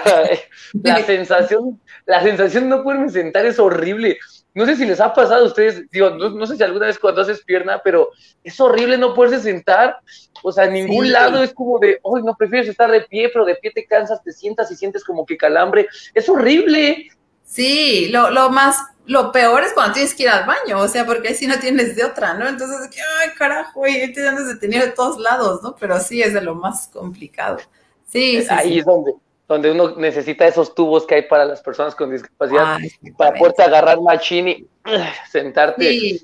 [0.82, 4.18] la sensación, la sensación de no poderme sentar es horrible.
[4.54, 7.22] No sé si les ha pasado a ustedes, digo, no, sé si alguna vez cuando
[7.22, 8.10] haces pierna, pero
[8.44, 9.96] es horrible no poderse sentar.
[10.42, 13.46] O sea, en ningún lado es como de, hoy no prefieres estar de pie, pero
[13.46, 15.88] de pie te cansas, te sientas y sientes como que calambre.
[16.12, 17.08] Es horrible.
[17.44, 18.76] Sí, lo, lo más,
[19.06, 21.58] lo peor es cuando tienes que ir al baño, o sea, porque ahí sí no
[21.58, 22.46] tienes de otra, ¿no?
[22.46, 22.90] Entonces,
[23.20, 25.74] ay, carajo, y te dan detenido de todos lados, ¿no?
[25.76, 27.58] Pero sí es de lo más complicado.
[28.06, 29.14] Sí, sí Ahí es donde,
[29.52, 32.78] donde uno necesita esos tubos que hay para las personas con discapacidad,
[33.16, 34.66] para poder agarrar machine y
[35.30, 35.88] sentarte.
[35.88, 36.22] Sí.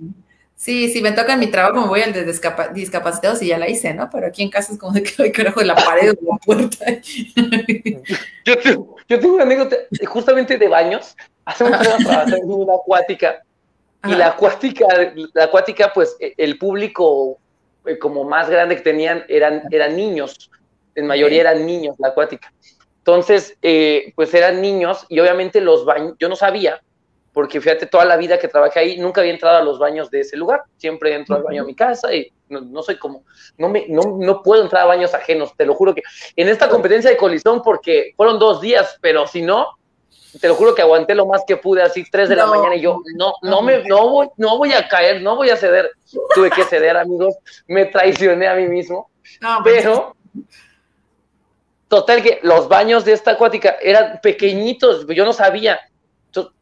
[0.58, 3.68] Sí, si me toca en mi trabajo, me voy al de discapacitados y ya la
[3.68, 4.10] hice, ¿no?
[4.10, 6.38] Pero aquí en casa es como de que hay carajo de la pared o la
[6.38, 6.84] puerta.
[8.44, 9.76] yo, tengo, yo tengo una anécdota
[10.08, 11.14] justamente de baños.
[11.44, 13.40] Hacemos una, una acuática.
[14.02, 14.86] Y la acuática,
[15.32, 17.38] la acuática, pues e, el público
[17.86, 20.50] eh, como más grande que tenían eran, eran niños.
[20.96, 22.52] En mayoría eran niños la acuática.
[23.09, 26.82] Entonces, eh, pues eran niños y obviamente los baños, yo no sabía,
[27.32, 30.20] porque fíjate, toda la vida que trabajé ahí, nunca había entrado a los baños de
[30.20, 30.64] ese lugar.
[30.76, 33.24] Siempre entro al baño a mi casa y no, soy como,
[33.56, 36.02] no, me, no, no, puedo entrar a baños ajenos, te lo juro que
[36.36, 39.68] en esta competencia de colisión, porque fueron dos días, pero si no,
[40.38, 42.82] te lo juro que aguanté lo más que pude, así tres de la mañana y
[42.82, 45.92] yo, no, no me, no voy, no voy a caer, no voy a ceder.
[46.34, 47.36] Tuve que ceder, amigos,
[47.68, 49.11] me traicioné a mí mismo,
[49.64, 50.14] pero
[51.89, 55.80] total que los baños de esta acuática eran pequeñitos, yo no sabía.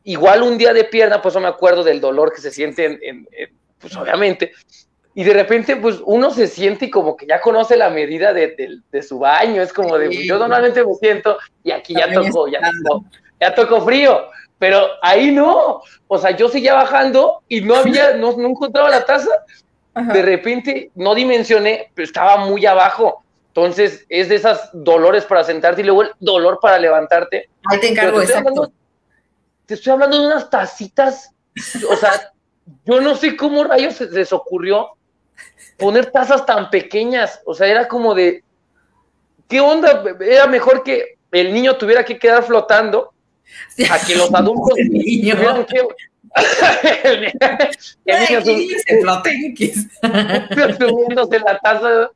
[0.04, 3.28] igual un día de pierna, pues no me acuerdo del dolor que se siente en,
[3.78, 4.52] pues obviamente,
[5.14, 9.18] y de repente, pues uno se siente como que ya conoce la medida de, su
[9.18, 13.04] baño, es como de, yo normalmente me siento y aquí ya tocó, ya tocó,
[13.40, 14.26] ya tocó frío,
[14.58, 19.30] pero ahí no, o sea, yo seguía bajando y no había, no, encontraba la taza,
[19.94, 23.24] de repente no dimensioné, pero estaba muy abajo,
[23.56, 27.48] entonces es de esas dolores para sentarte y luego el dolor para levantarte.
[27.64, 28.70] Ahí te encargo, te exacto.
[29.64, 31.32] te estoy hablando de unas tacitas,
[31.90, 32.32] o sea,
[32.84, 34.90] yo no sé cómo rayos se les ocurrió
[35.78, 38.44] poner tazas tan pequeñas, o sea, era como de,
[39.48, 40.04] ¿qué onda?
[40.20, 43.14] Era mejor que el niño tuviera que quedar flotando
[43.90, 45.66] a que los adultos niño.
[45.66, 45.82] que...
[47.04, 48.40] el, niño
[48.86, 49.56] se floten
[50.78, 52.10] subiéndose la taza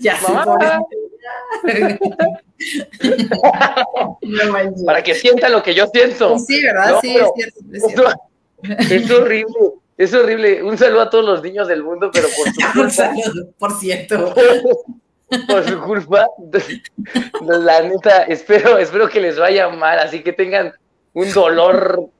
[0.00, 0.18] ya
[4.84, 8.12] para que sientan lo que yo siento sí verdad sí es cierto,
[8.90, 10.62] es horrible es horrible.
[10.62, 13.12] Un saludo a todos los niños del mundo, pero por su culpa.
[13.58, 14.34] por cierto.
[15.48, 16.28] por su culpa.
[17.40, 20.72] La neta, espero, espero que les vaya mal, así que tengan
[21.14, 22.10] un dolor,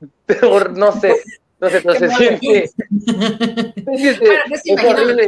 [0.75, 1.15] no sé,
[1.59, 2.69] no sé, no se siente.
[3.85, 5.27] Bueno, pues es horrible.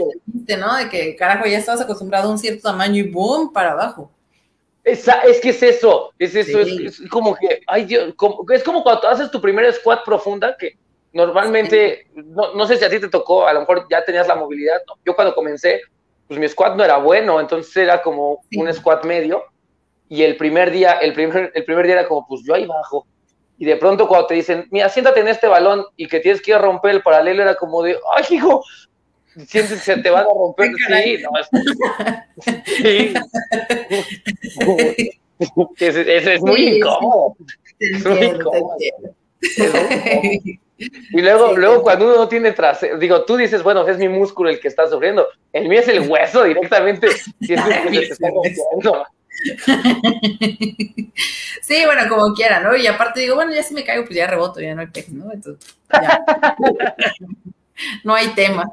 [0.58, 0.78] ¿no?
[0.78, 4.12] De que, carajo, ya estabas acostumbrado a un cierto tamaño y boom, para abajo.
[4.84, 5.06] es
[5.42, 8.14] que es eso, es eso, es, como que, ay Dios,
[8.54, 10.78] es como cuando haces tu primera squat profunda, que
[11.14, 14.36] normalmente, no, no, sé si a ti te tocó, a lo mejor ya tenías la
[14.36, 14.82] movilidad.
[15.06, 15.82] Yo cuando comencé,
[16.28, 19.44] pues mi squat no era bueno, entonces era como un squat medio.
[20.08, 23.06] Y el primer día, el primer, el primer día era como, pues yo ahí bajo.
[23.60, 26.52] Y de pronto cuando te dicen, mira, siéntate en este balón y que tienes que
[26.52, 28.64] ir a romper el paralelo, era como de, ay, hijo,
[29.46, 30.72] sientes que se te van a romper.
[30.88, 31.50] Sí, no, es,
[32.66, 33.14] sí.
[35.86, 37.36] es, es, es muy incómodo.
[37.80, 38.78] Es muy incómodo.
[40.80, 44.50] Y luego, luego cuando uno no tiene trasero, digo, tú dices, bueno, es mi músculo
[44.50, 45.28] el que está sufriendo.
[45.52, 47.08] El mío es el hueso directamente.
[51.62, 52.76] Sí, bueno, como quiera, ¿no?
[52.76, 55.12] Y aparte digo, bueno, ya si me caigo, pues ya reboto, ya no hay peje,
[55.12, 55.32] ¿no?
[55.32, 56.26] Entonces, ya.
[58.04, 58.72] no hay tema.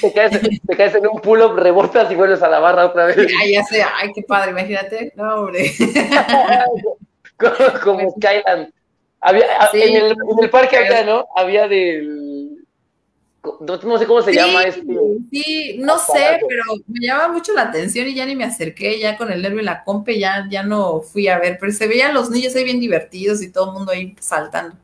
[0.00, 3.16] Te caes, te caes en un pull-up, rebotas y vuelves a la barra otra vez.
[3.16, 5.12] Ya, ya sé, ay, qué padre, imagínate.
[5.16, 5.70] No, hombre.
[7.36, 8.72] como, como Skyland.
[9.20, 11.26] Había, en, el, en, el, parque había, ¿no?
[11.34, 12.37] Había del...
[13.60, 14.82] No, sé cómo se llama este.
[15.30, 19.16] Sí, no sé, pero me llama mucho la atención y ya ni me acerqué, ya
[19.16, 22.14] con el nervio en la compe, ya, ya no fui a ver, pero se veían
[22.14, 24.76] los niños ahí bien divertidos y todo el mundo ahí saltando.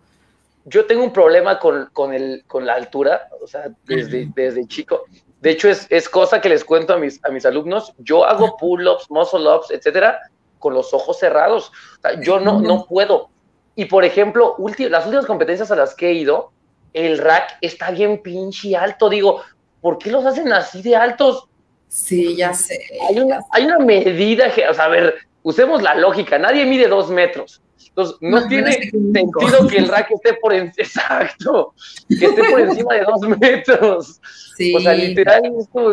[0.67, 5.05] Yo tengo un problema con, con, el, con la altura, o sea, desde, desde chico.
[5.41, 7.93] De hecho, es, es, cosa que les cuento a mis, a mis alumnos.
[7.99, 10.19] Yo hago pull-ups, muscle-ups, etcétera,
[10.59, 11.71] con los ojos cerrados.
[11.99, 13.29] O sea, yo no, no puedo
[13.77, 16.53] y por ejemplo, las últimas competencias a las que he ido,
[16.95, 19.11] el rack está bien pinche alto.
[19.11, 19.43] Digo,
[19.83, 21.47] ¿por qué los hacen así de altos?
[21.89, 22.81] Sí, ya sé.
[23.09, 26.89] Hay una, hay una medida que, o sea, a ver, usemos la lógica, nadie mide
[26.89, 27.61] dos metros.
[27.89, 31.75] Entonces, no, tiene sentido que el rack esté por encima, exacto,
[32.09, 34.21] que esté por encima de dos metros.
[34.57, 34.75] Sí.
[34.75, 35.43] O sea, literal,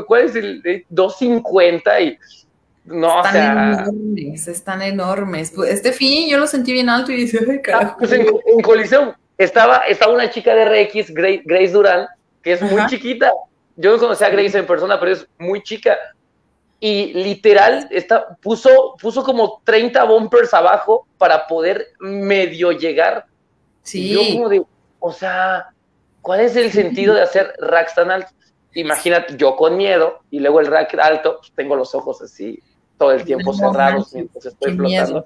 [0.08, 0.86] ¿cuál es el?
[0.90, 2.18] 250 y
[2.86, 5.52] no, están enormes, están enormes.
[5.56, 7.98] Pues, este fin yo lo sentí bien alto y dije, ay, ah, carajo.
[8.00, 9.14] Pues en, colisión
[9.44, 12.08] estaba, estaba una chica de RX, Grace, Durán,
[12.42, 13.32] que es muy chiquita.
[13.76, 15.98] Yo no conocía a Grace en persona, pero es muy chica.
[16.80, 23.26] Y literal, está, puso, puso como 30 bumpers abajo para poder medio llegar.
[23.84, 24.14] Sí.
[24.14, 24.64] yo como de,
[25.00, 25.70] o sea,
[26.22, 28.34] ¿cuál es el sentido de hacer racks tan altos?
[28.74, 32.60] Imagínate, yo con miedo y luego el rack alto, pues tengo los ojos así
[32.98, 35.26] todo el tiempo cerrados mientras estoy flotando.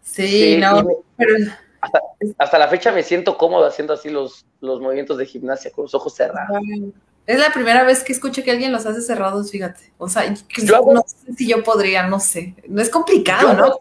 [0.00, 0.84] Sí, no,
[1.16, 1.34] pero...
[2.38, 5.94] Hasta, la fecha me siento cómodo haciendo así los, los movimientos de gimnasia con los
[5.94, 6.58] ojos cerrados.
[7.26, 9.92] Es la primera vez que escucho que alguien los hace cerrados, fíjate.
[9.98, 10.36] O sea, no
[11.06, 12.54] sé si yo podría, no sé.
[12.66, 13.80] No es complicado, ¿no?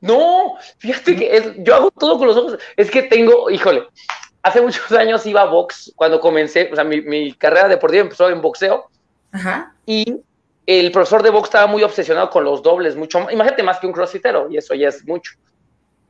[0.00, 2.58] no, fíjate que yo hago todo con los ojos.
[2.76, 3.86] Es que tengo, híjole,
[4.42, 8.28] hace muchos años iba a box cuando comencé, o sea, mi, mi carrera deportiva empezó
[8.30, 8.88] en boxeo.
[9.32, 9.74] Ajá.
[9.86, 10.20] Y
[10.66, 13.92] el profesor de box estaba muy obsesionado con los dobles, mucho imagínate más que un
[13.92, 15.32] crossfitero, y eso ya es mucho.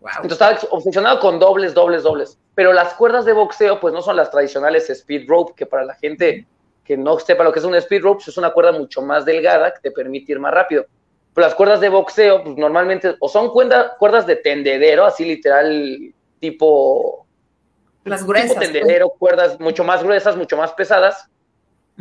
[0.01, 2.39] Entonces estaba obsesionado con dobles, dobles, dobles.
[2.55, 5.95] Pero las cuerdas de boxeo, pues no son las tradicionales speed rope, que para la
[5.95, 6.47] gente
[6.85, 9.25] que no sepa lo que es un speed rope, pues es una cuerda mucho más
[9.25, 10.87] delgada que te permite ir más rápido.
[11.35, 17.27] Pero las cuerdas de boxeo, pues normalmente, o son cuerdas de tendedero, así literal, tipo.
[18.05, 18.59] Las gruesas.
[18.59, 21.29] Tipo tendedero, cuerdas mucho más gruesas, mucho más pesadas.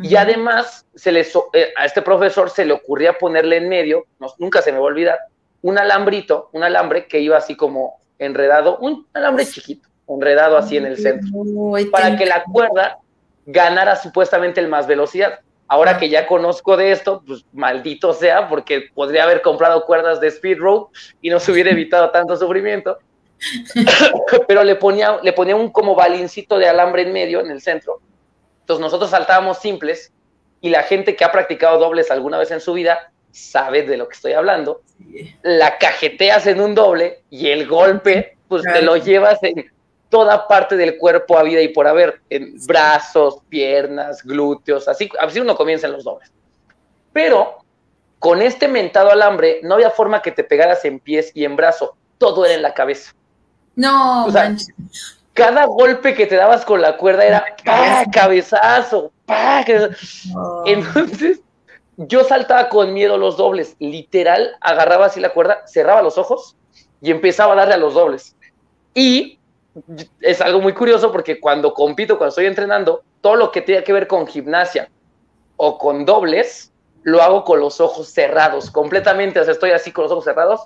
[0.02, 4.06] Y además, se les, eh, a este profesor se le ocurría ponerle en medio,
[4.38, 5.18] nunca se me va a olvidar,
[5.62, 10.86] un alambrito, un alambre que iba así como enredado, un alambre chiquito, enredado así en
[10.86, 11.30] el centro,
[11.90, 12.98] para que la cuerda
[13.46, 15.40] ganara supuestamente el más velocidad.
[15.68, 20.28] Ahora que ya conozco de esto, pues maldito sea, porque podría haber comprado cuerdas de
[20.28, 22.98] speed rope y nos hubiera evitado tanto sufrimiento.
[24.48, 28.00] Pero le ponía, le ponía un como balincito de alambre en medio, en el centro.
[28.62, 30.12] Entonces nosotros saltábamos simples
[30.60, 34.08] y la gente que ha practicado dobles alguna vez en su vida sabe de lo
[34.08, 34.82] que estoy hablando.
[35.42, 39.70] La cajeteas en un doble y el golpe, pues te lo llevas en
[40.08, 45.40] toda parte del cuerpo a vida y por haber, en brazos, piernas, glúteos, así, así
[45.40, 46.30] uno comienza en los dobles.
[47.12, 47.58] Pero
[48.18, 51.96] con este mentado alambre no había forma que te pegaras en pies y en brazo,
[52.18, 53.14] todo era en la cabeza.
[53.76, 54.26] No,
[55.32, 58.04] cada golpe que te dabas con la cuerda era ¡pah!
[58.12, 59.64] cabezazo, ¡pah!
[60.66, 61.40] Entonces,
[62.06, 66.56] yo saltaba con miedo los dobles, literal, agarraba así la cuerda, cerraba los ojos
[67.02, 68.36] y empezaba a darle a los dobles.
[68.94, 69.38] Y
[70.20, 73.92] es algo muy curioso porque cuando compito, cuando estoy entrenando, todo lo que tenga que
[73.92, 74.90] ver con gimnasia
[75.56, 76.72] o con dobles,
[77.02, 80.60] lo hago con los ojos cerrados, completamente, o sea, estoy así con los ojos cerrados.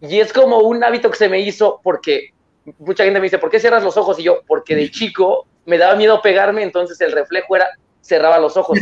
[0.00, 2.32] Y es como un hábito que se me hizo porque
[2.78, 4.18] mucha gente me dice, ¿por qué cierras los ojos?
[4.18, 7.68] Y yo, porque de chico me daba miedo pegarme, entonces el reflejo era
[8.00, 8.78] cerraba los ojos.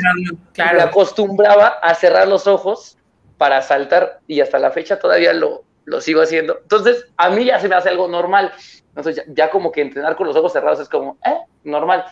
[0.52, 0.78] Claro.
[0.78, 2.96] Me acostumbraba a cerrar los ojos
[3.36, 6.58] para saltar y hasta la fecha todavía lo, lo sigo haciendo.
[6.62, 8.52] Entonces, a mí ya se me hace algo normal.
[8.88, 12.04] Entonces, ya, como que entrenar con los ojos cerrados es como, eh, normal.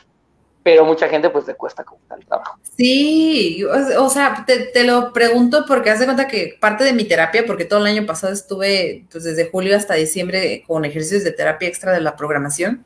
[0.63, 2.59] Pero mucha gente pues le cuesta como tal trabajo.
[2.77, 3.65] Sí,
[3.99, 7.65] o, sea, te, lo pregunto porque haz de cuenta que parte de mi terapia, porque
[7.65, 11.93] todo el año pasado estuve pues desde julio hasta diciembre con ejercicios de terapia extra
[11.93, 12.85] de la programación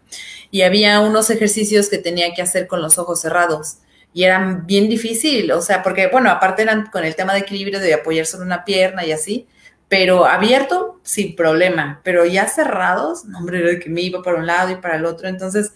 [0.50, 3.78] y había unos ejercicios que tenía que hacer con los ojos cerrados
[4.12, 7.80] y eran bien difícil, o sea, porque bueno, aparte eran con el tema de equilibrio
[7.80, 9.46] de apoyar sobre una pierna y así,
[9.88, 14.46] pero abierto, sin problema, pero ya cerrados, no, hombre, era que me iba para un
[14.46, 15.72] lado y para el otro, entonces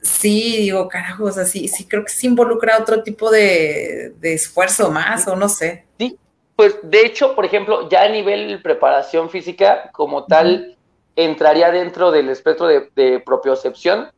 [0.00, 4.90] sí, digo, carajo, o sea, sí, sí creo que se involucra otro tipo de, esfuerzo
[4.90, 5.86] más, o no sé.
[5.98, 6.18] Sí,
[6.56, 10.76] pues de hecho, por ejemplo, ya a nivel preparación física como tal,
[11.16, 14.10] entraría dentro del espectro de, propiocepción,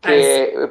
[0.00, 0.70] que,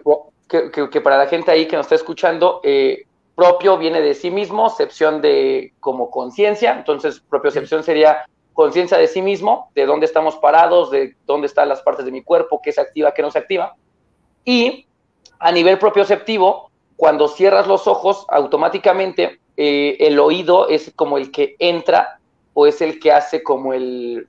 [0.51, 4.67] que, para la gente ahí que nos está escuchando, eh, propio viene de sí mismo,
[4.67, 10.91] excepción de como conciencia, entonces propiocepción sería conciencia de sí mismo, de dónde estamos parados,
[10.91, 13.75] de dónde están las partes de mi cuerpo, qué se activa, qué no se activa.
[14.43, 14.85] Y
[15.39, 21.55] a nivel propioceptivo, cuando cierras los ojos, automáticamente eh, el oído es como el que
[21.59, 22.19] entra
[22.53, 24.27] o es el que hace como el,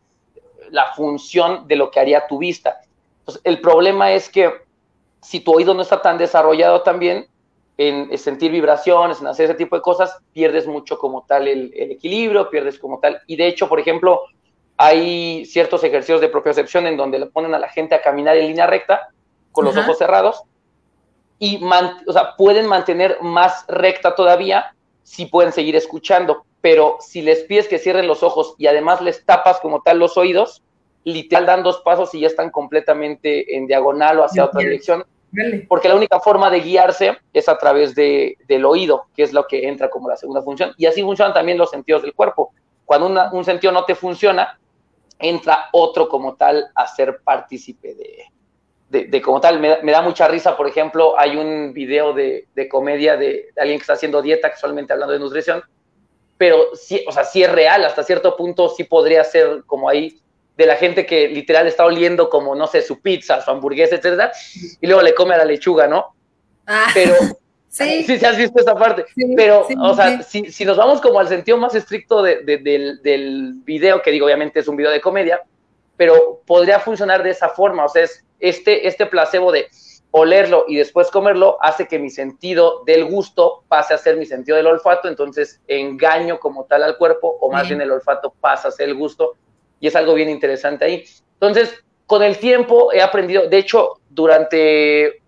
[0.71, 2.81] la función de lo que haría tu vista.
[3.19, 4.53] Entonces, el problema es que
[5.23, 7.27] si tu oído no está tan desarrollado también,
[7.79, 12.51] en sentir vibraciones, en hacer ese tipo de cosas, pierdes mucho como tal el, equilibrio,
[12.51, 13.21] pierdes como tal.
[13.27, 14.21] Y de hecho, por ejemplo,
[14.77, 18.49] hay ciertos ejercicios de propiocepción en donde le ponen a la gente a caminar en
[18.49, 19.09] línea recta
[19.53, 20.45] con los ojos cerrados
[21.43, 21.61] y
[22.07, 27.67] o sea, pueden mantener más recta todavía si pueden seguir escuchando, pero si les pides
[27.67, 30.63] que cierren los ojos y además les tapas como tal los oídos,
[31.05, 35.05] literal dan dos pasos y ya están completamente en diagonal o hacia otra dirección
[35.69, 39.47] porque la única forma de guiarse es a través de, del oído, que es lo
[39.47, 40.75] que entra como la segunda función.
[40.77, 42.53] Y así funcionan también los sentidos del cuerpo.
[42.85, 44.59] Cuando un sentido no te funciona,
[45.19, 49.59] entra otro como tal a ser partícipe de, de, como tal.
[49.59, 53.95] Me, da mucha risa, por ejemplo, hay un video de, comedia de, alguien que está
[53.95, 55.63] haciendo dieta, casualmente hablando de nutrición,
[56.37, 60.21] pero sí, o sea, sí es real, hasta cierto punto sí podría ser como ahí
[60.57, 64.33] de la gente que literal está oliendo como, no sé, su pizza, su hamburguesa, etcétera,
[64.81, 66.15] y luego le come a la lechuga, ¿no?
[66.67, 67.15] Ah, pero
[67.69, 69.07] sí, sí, has visto esa parte.
[69.37, 73.55] pero, o sea, si, si, nos vamos como al sentido más estricto de, del, del,
[73.65, 75.43] video, que digo, obviamente es un video de comedia,
[75.97, 79.69] pero podría funcionar de esa forma, o sea, es este, este placebo de
[80.13, 84.57] olerlo y después comerlo hace que mi sentido del gusto pase a ser mi sentido
[84.59, 88.71] del olfato, entonces engaño como tal al cuerpo, o más bien el olfato pasa a
[88.71, 89.37] ser el gusto,
[89.83, 91.05] y es algo bien interesante ahí.
[91.35, 95.21] Entonces, con el tiempo he aprendido, de hecho, durante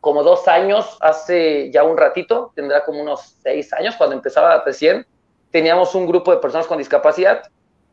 [0.00, 5.06] como dos años, hace ya un ratito, tendrá como unos seis años, cuando empezaba recién,
[5.50, 7.42] teníamos un grupo de personas con discapacidad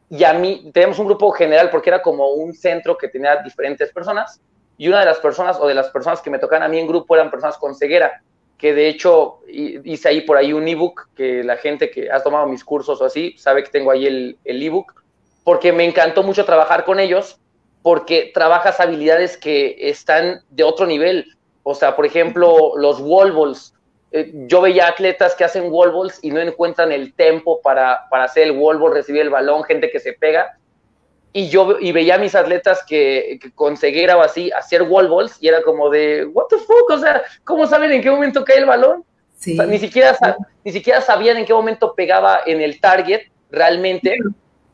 [0.09, 3.91] y a mí, teníamos un grupo general porque era como un centro que tenía diferentes
[3.91, 4.39] personas
[4.77, 6.87] y una de las personas o de las personas que me tocaban a mí en
[6.87, 8.21] grupo eran personas con ceguera,
[8.57, 12.47] que de hecho hice ahí por ahí un ebook que la gente que ha tomado
[12.47, 15.04] mis cursos o así sabe que tengo ahí el, el ebook,
[15.45, 17.39] porque me encantó mucho trabajar con ellos,
[17.81, 21.25] porque trabajas habilidades que están de otro nivel.
[21.63, 23.73] O sea, por ejemplo, los wall balls.
[24.11, 28.25] Eh, yo veía atletas que hacen wall balls y no encuentran el tempo para, para
[28.25, 30.57] hacer el wall ball, recibir el balón, gente que se pega
[31.37, 35.09] y yo y veía a mis atletas que, que con ceguera o así hacer wall
[35.09, 38.45] balls y era como de, what the fuck, o sea, ¿cómo saben en qué momento
[38.45, 39.03] cae el balón?
[39.45, 40.17] ni, siquiera,
[40.63, 44.17] ni siquiera sabían en qué momento pegaba en el target realmente,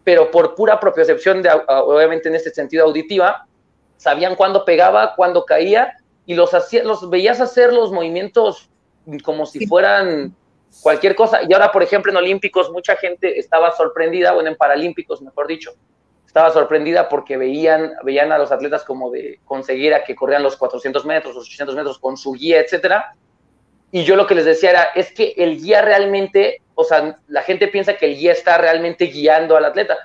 [0.04, 3.46] pero por pura propiocepción, de, obviamente en este sentido auditiva,
[3.98, 5.94] sabían cuándo pegaba, cuándo caía
[6.26, 8.70] y los, hacía, los veías hacer los movimientos
[9.24, 10.36] como si fueran
[10.82, 11.42] cualquier cosa.
[11.48, 15.74] Y ahora, por ejemplo, en Olímpicos mucha gente estaba sorprendida, bueno, en Paralímpicos, mejor dicho,
[16.26, 20.56] estaba sorprendida porque veían, veían a los atletas como de conseguir a que corrían los
[20.56, 23.16] 400 metros, los 800 metros con su guía, etcétera.
[23.92, 27.42] Y yo lo que les decía era, es que el guía realmente, o sea, la
[27.42, 29.98] gente piensa que el guía está realmente guiando al atleta.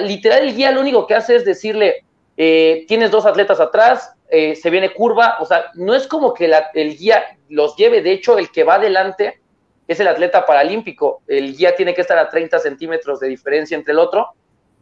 [0.00, 2.04] literal, el guía lo único que hace es decirle,
[2.36, 6.50] eh, tienes dos atletas atrás, eh, se viene curva, o sea, no es como que
[6.74, 9.40] el guía los lleve, de hecho, el que va adelante
[9.86, 13.92] es el atleta paralímpico, el guía tiene que estar a 30 centímetros de diferencia entre
[13.92, 14.28] el otro,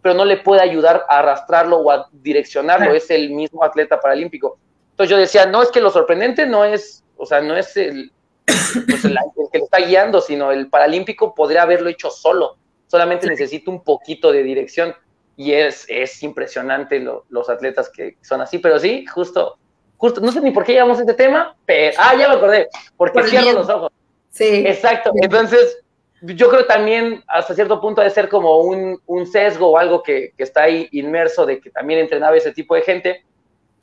[0.03, 4.59] pero no le puede ayudar a arrastrarlo o a direccionarlo, es el mismo atleta paralímpico.
[4.93, 8.13] Entonces yo decía, no, es que lo sorprendente no es, o sea, no es el,
[8.45, 9.19] pues el,
[9.53, 14.33] que lo está guiando, sino el paralímpico podría haberlo hecho solo, solamente necesita un poquito
[14.33, 14.95] de dirección.
[15.37, 19.57] Y es, es impresionante los atletas que son así, pero sí, justo,
[19.97, 23.23] justo, no sé ni por qué llevamos este tema, pero, ah, ya me acordé, porque
[23.23, 23.91] cierro los ojos.
[24.31, 24.65] Sí.
[24.67, 25.83] Exacto, entonces
[26.23, 30.33] yo creo también hasta cierto punto debe ser como un, un sesgo o algo que,
[30.37, 33.25] que, está ahí inmerso de que también entrenaba ese tipo de gente.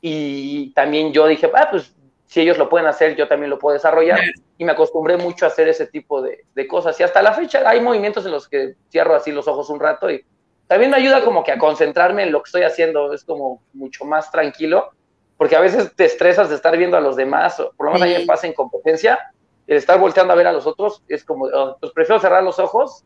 [0.00, 1.92] Y también yo dije, ah, pues
[2.28, 4.20] si ellos lo pueden hacer, yo también lo puedo desarrollar.
[4.56, 6.98] Y me acostumbré mucho a hacer ese tipo de, de, cosas.
[7.00, 10.10] Y hasta la fecha hay movimientos en los que cierro así los ojos un rato
[10.10, 10.24] y
[10.66, 14.04] también me ayuda como que a concentrarme en lo que estoy haciendo, es como mucho
[14.04, 14.92] más tranquilo
[15.38, 18.08] porque a veces te estresas de estar viendo a los demás, o por lo menos
[18.08, 19.32] a mí me pasa en competencia,
[19.68, 22.58] el estar volteando a ver a los otros es como, oh, pues prefiero cerrar los
[22.58, 23.04] ojos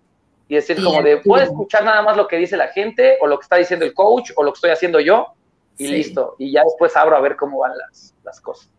[0.49, 3.39] y decir como de, puedo escuchar nada más lo que dice la gente o lo
[3.39, 5.35] que está diciendo el coach o lo que estoy haciendo yo
[5.77, 6.37] y listo.
[6.39, 8.71] Y ya después abro a ver cómo van las, las cosas.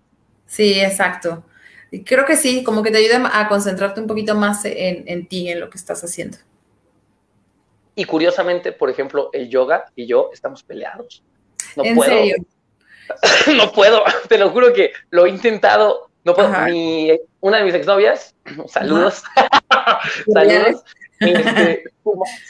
[0.46, 1.44] Sí, exacto.
[1.92, 5.28] Y creo que sí, como que te ayuda a concentrarte un poquito más en, en
[5.28, 6.38] ti, en lo que estás haciendo.
[7.96, 11.24] Y curiosamente, por ejemplo, el yoga y yo estamos peleados.
[11.76, 12.36] No ¿En serio?
[13.56, 17.74] no puedo, te lo juro que lo he intentado no puedo, mi, una de mis
[17.74, 18.34] exnovias,
[18.68, 19.24] saludos,
[20.34, 20.84] saludos,
[21.20, 21.84] este,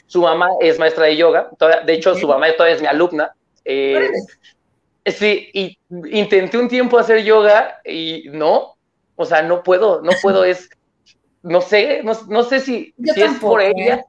[0.06, 1.50] su, mamá es maestra de yoga,
[1.86, 3.34] de hecho su mamá todavía es mi alumna.
[3.66, 4.10] Eh,
[5.06, 5.78] sí, y
[6.12, 8.76] intenté un tiempo hacer yoga y no,
[9.16, 10.70] o sea, no puedo, no puedo, es,
[11.42, 14.04] no sé, no, sé si, es por ella.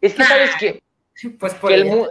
[0.00, 0.82] Es que sabes que,
[1.38, 2.08] pues el,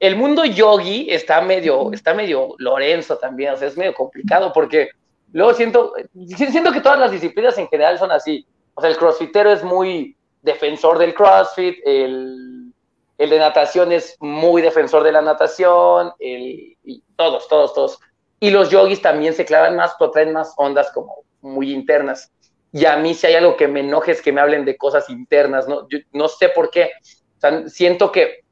[0.00, 4.88] el, mundo yogi está medio, está medio Lorenzo también, o sea, es medio complicado porque
[5.32, 5.92] Luego siento,
[6.34, 8.46] siento que todas las disciplinas en general son así.
[8.74, 12.65] O sea, el crossfitero es muy defensor del crossfit, el,
[13.18, 17.98] el de natación es muy defensor de la natación, el, y todos, todos, todos.
[18.40, 22.30] Y los yogis también se clavan más, traen más ondas como muy internas.
[22.72, 25.08] Y a mí si hay algo que me enoje es que me hablen de cosas
[25.08, 25.86] internas, ¿no?
[26.12, 26.90] No sé por qué.
[27.68, 28.44] Siento que,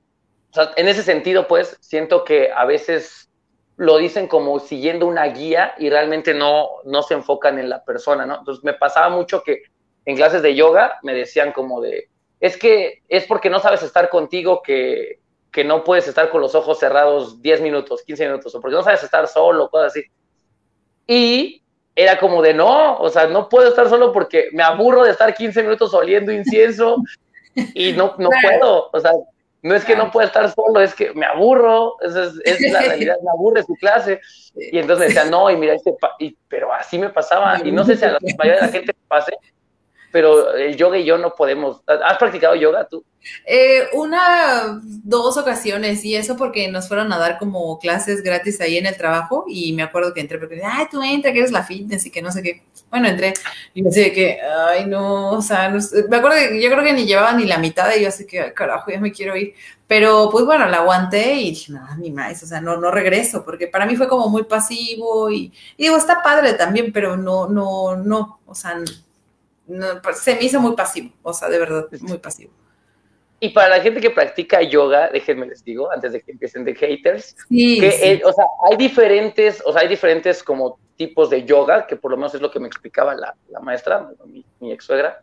[0.76, 3.28] en ese sentido, pues, siento que a veces
[3.76, 8.24] lo dicen como siguiendo una guía y realmente no, no se enfocan en la persona,
[8.24, 8.38] ¿no?
[8.38, 9.64] Entonces me pasaba mucho que
[10.06, 12.08] en clases de yoga me decían como de,
[12.40, 15.20] es que es porque no sabes estar contigo que,
[15.50, 18.82] que no puedes estar con los ojos cerrados 10 minutos, 15 minutos, o porque no
[18.82, 20.04] sabes estar solo, cosas así.
[21.06, 21.62] Y
[21.94, 25.32] era como de, no, o sea, no puedo estar solo porque me aburro de estar
[25.32, 26.96] 15 minutos oliendo incienso
[27.74, 29.12] y no, no puedo, o sea,
[29.62, 33.16] no es que no pueda estar solo, es que me aburro, es, es, la realidad,
[33.22, 34.20] me aburre su clase.
[34.54, 37.82] Y entonces me decía, no, y mira, este y, pero así me pasaba, y no
[37.82, 39.32] sé si a la mayoría de la gente pase,
[40.14, 41.82] pero el yoga y yo no podemos.
[41.88, 43.04] ¿Has practicado yoga tú?
[43.44, 48.78] Eh, una, dos ocasiones, y eso porque nos fueron a dar como clases gratis ahí
[48.78, 51.64] en el trabajo, y me acuerdo que entré porque, ay, tú entra, que eres la
[51.64, 52.62] fitness y que no sé qué.
[52.90, 53.34] Bueno, entré
[53.74, 57.06] y me decía que, ay, no, o sea, me acuerdo que yo creo que ni
[57.06, 59.54] llevaba ni la mitad, y yo así que, carajo, ya me quiero ir.
[59.88, 63.44] Pero pues bueno, la aguanté y dije, no, ni más, o sea, no, no regreso,
[63.44, 67.48] porque para mí fue como muy pasivo y, y digo, está padre también, pero no,
[67.48, 68.76] no, no, o sea,
[70.02, 72.52] pues, se me hizo muy pasivo, o sea, de verdad, muy pasivo.
[73.40, 76.74] Y para la gente que practica yoga, déjenme les digo, antes de que empiecen de
[76.74, 81.96] haters, que, o sea, hay diferentes, o sea, hay diferentes como tipos de yoga, que
[81.96, 85.20] por lo menos es lo que me explicaba la, maestra, mi, mi ex suegra,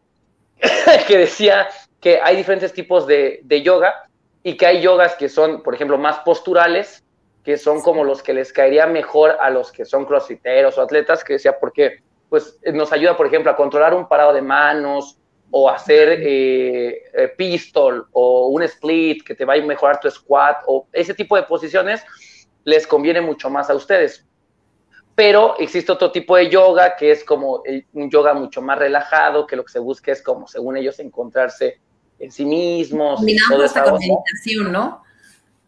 [1.07, 1.67] que decía
[1.99, 4.09] que hay diferentes tipos de, de yoga
[4.43, 7.03] y que hay yogas que son, por ejemplo, más posturales,
[7.43, 11.23] que son como los que les caería mejor a los que son crossfiteros o atletas,
[11.23, 15.19] que decía, porque pues nos ayuda, por ejemplo, a controlar un parado de manos
[15.51, 20.63] o hacer eh, eh, pistol o un split que te va a mejorar tu squat
[20.65, 22.01] o ese tipo de posiciones
[22.63, 24.25] les conviene mucho más a ustedes.
[25.13, 29.57] Pero existe otro tipo de yoga que es como un yoga mucho más relajado, que
[29.57, 31.81] lo que se busca es como, según ellos, encontrarse
[32.17, 33.17] en sí mismos.
[33.17, 35.03] Combinando hasta con meditación, ¿no?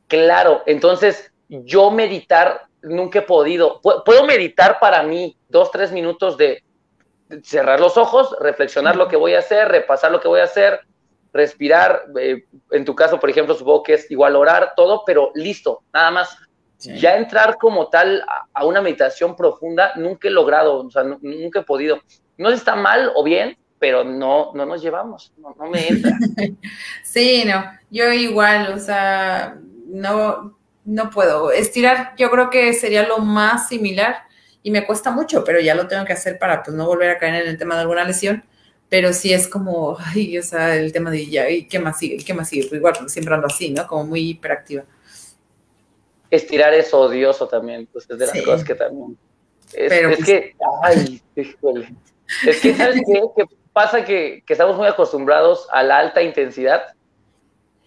[0.08, 3.82] Claro, entonces yo meditar nunca he podido.
[3.82, 6.64] Puedo meditar para mí dos, tres minutos de
[7.42, 10.82] cerrar los ojos, reflexionar lo que voy a hacer, repasar lo que voy a hacer,
[11.32, 12.06] respirar.
[12.20, 16.12] Eh, en tu caso, por ejemplo, supongo que es igual orar, todo, pero listo, nada
[16.12, 16.38] más.
[16.80, 21.64] Ya entrar como tal a, una meditación profunda, nunca he logrado, o sea, nunca he
[21.64, 22.02] podido.
[22.38, 26.12] No está mal o bien, pero no, no nos llevamos, no, no me entra.
[27.06, 31.52] sí, no, yo igual, o sea, no, no puedo.
[31.52, 34.24] Estirar yo creo que sería lo más similar
[34.62, 37.18] y me cuesta mucho, pero ya lo tengo que hacer para pues no volver a
[37.18, 38.44] caer en el tema de alguna lesión.
[38.90, 42.24] Pero sí es como, ay, o sea, el tema de ya, ¿y qué más sigue?
[42.24, 42.68] qué más sigue?
[42.68, 43.88] Pues igual, siempre ando así, ¿no?
[43.88, 44.84] Como muy hiperactiva.
[46.30, 49.18] Estirar es odioso también, pues es de las cosas que también.
[49.74, 51.94] Es, pues que, ay, híjole.
[52.46, 53.22] Es que, ¿sabes qué?
[53.36, 56.84] Que pasa que, que estamos muy acostumbrados a la alta intensidad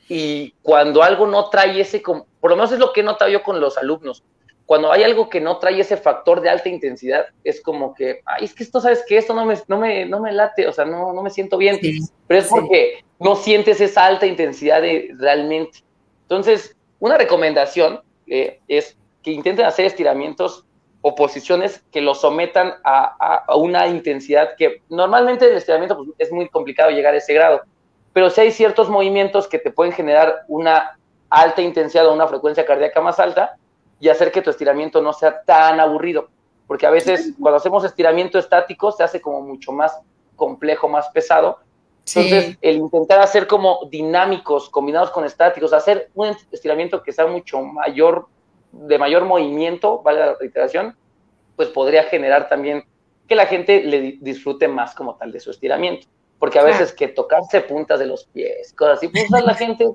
[0.09, 3.43] y cuando algo no trae ese, por lo menos es lo que he notado yo
[3.43, 4.23] con los alumnos,
[4.66, 8.45] cuando hay algo que no trae ese factor de alta intensidad, es como que, ay,
[8.45, 10.85] es que esto, ¿sabes que Esto no me, no me, no me late, o sea,
[10.85, 11.78] no, no me siento bien,
[12.27, 15.85] pero es porque no sientes esa alta intensidad de, realmente.
[16.23, 20.65] Entonces, una recomendación eh, es que intenten hacer estiramientos
[21.01, 26.33] o posiciones que los sometan a, a, una intensidad que normalmente el estiramiento pues, es
[26.33, 27.62] muy complicado llegar a ese grado
[28.17, 30.99] pero si hay ciertos movimientos que te pueden generar una
[31.29, 33.59] alta intensidad o una frecuencia cardíaca más alta
[34.01, 36.31] y hacer que tu estiramiento no sea tan aburrido,
[36.67, 40.01] porque a veces cuando hacemos estiramiento estático se hace como mucho más
[40.35, 41.59] complejo, más pesado.
[42.07, 47.61] Entonces, el intentar hacer como dinámicos combinados con estáticos, hacer un estiramiento que sea mucho
[47.61, 48.29] mayor,
[48.73, 50.97] de mayor movimiento, vale la reiteración,
[51.55, 52.83] pues podría generar también
[53.29, 57.09] que la gente le disfrute más como tal de su estiramiento porque a veces que
[57.09, 59.87] tocarse puntas de los pies, cosas así, pues la gente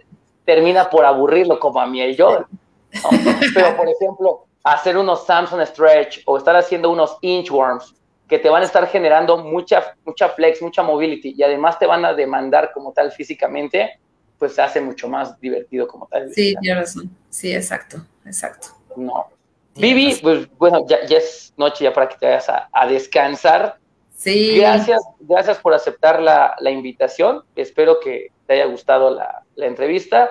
[0.46, 2.46] termina por aburrirlo como a mí y yo.
[3.54, 7.96] Pero, por ejemplo, hacer unos Samson Stretch o estar haciendo unos inchworms
[8.28, 12.06] que te van a estar generando mucha, mucha flex, mucha mobility y además te van
[12.06, 14.00] a demandar como tal físicamente,
[14.40, 16.34] pues se hace mucho más divertido como tal.
[16.34, 17.16] Sí, tienes razón.
[17.30, 18.70] Sí, exacto, exacto.
[18.96, 19.28] No.
[19.76, 23.81] Vivi, pues bueno, ya, es noche ya para que te vayas a descansar.
[24.22, 24.60] Sí.
[24.60, 27.42] Gracias, gracias por aceptar la, invitación.
[27.56, 30.30] Espero que te haya gustado la, entrevista,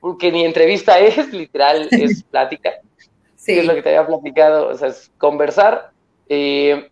[0.00, 2.74] porque ni entrevista es, literal, es plática.
[3.34, 3.58] Sí.
[3.58, 5.90] Es lo que te había platicado, o sea, es conversar.
[6.28, 6.88] Eh,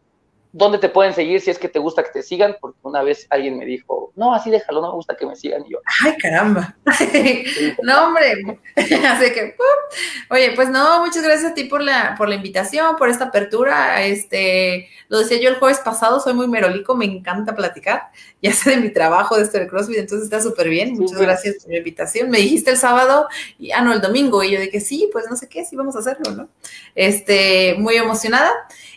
[0.56, 2.56] ¿Dónde te pueden seguir si es que te gusta que te sigan?
[2.60, 5.66] Porque una vez alguien me dijo, no, así déjalo, no me gusta que me sigan.
[5.66, 6.76] Y yo, ay, caramba.
[7.82, 8.60] no, hombre.
[8.76, 9.56] Así que,
[10.30, 14.04] oye, pues no, muchas gracias a ti por la, por la invitación, por esta apertura.
[14.04, 18.10] Este, lo decía yo el jueves pasado, soy muy merolico, me encanta platicar,
[18.44, 20.92] ya sé de mi trabajo de este de CrossFit, entonces está súper bien.
[20.92, 22.28] Muchas gracias por la invitación.
[22.28, 23.26] Me dijiste el sábado,
[23.58, 25.96] y, ah, no, el domingo, y yo dije, sí, pues no sé qué, sí vamos
[25.96, 26.48] a hacerlo, ¿no?
[26.94, 28.52] Este, muy emocionada.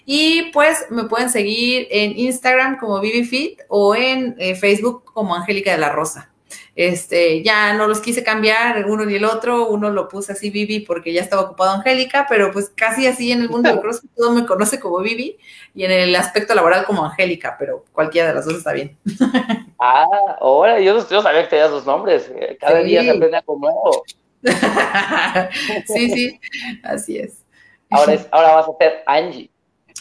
[0.05, 5.71] Y pues me pueden seguir en Instagram como ViviFit o en eh, Facebook como Angélica
[5.71, 6.29] de la Rosa.
[6.77, 10.81] Este, ya no los quise cambiar uno ni el otro, uno lo puse así Vivi
[10.81, 14.31] porque ya estaba ocupado Angélica, pero pues casi así en el mundo del CrossFit todo
[14.31, 15.39] me conoce como Vivi
[15.73, 18.95] y en el aspecto laboral como Angélica, pero cualquiera de las dos está bien.
[19.79, 20.07] Ah,
[20.39, 24.03] ahora yo, yo sabía que tenías dos nombres, eh, cada día se aprende algo nuevo.
[25.85, 26.39] sí, sí,
[26.81, 27.43] así es.
[27.91, 29.51] Ahora, es, ahora vas a ser Angie.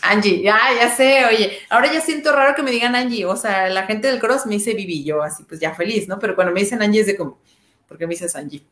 [0.02, 3.68] Angie, ya, ya sé, oye, ahora ya siento raro que me digan Angie, o sea,
[3.68, 6.18] la gente del cross me dice Vivi, yo así, pues ya feliz, ¿no?
[6.18, 7.38] Pero cuando me dicen Angie es de como,
[7.88, 8.62] ¿por qué me dices Angie?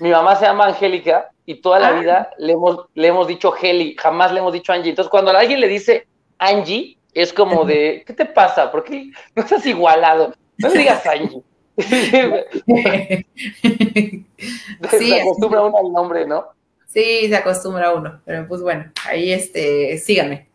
[0.00, 2.00] Mi, mamá se llama Angélica y toda la ah.
[2.00, 4.90] vida le hemos, le hemos dicho Heli, jamás le hemos dicho Angie.
[4.90, 6.06] Entonces, cuando alguien le dice
[6.38, 8.70] Angie, es como de, ¿qué te pasa?
[8.70, 10.34] ¿Por qué no estás igualado?
[10.58, 11.42] No le digas Angie.
[14.90, 16.46] sí, se acostumbra uno al nombre, ¿no?
[16.92, 20.48] Sí, se acostumbra uno, pero pues bueno, ahí este, síganme.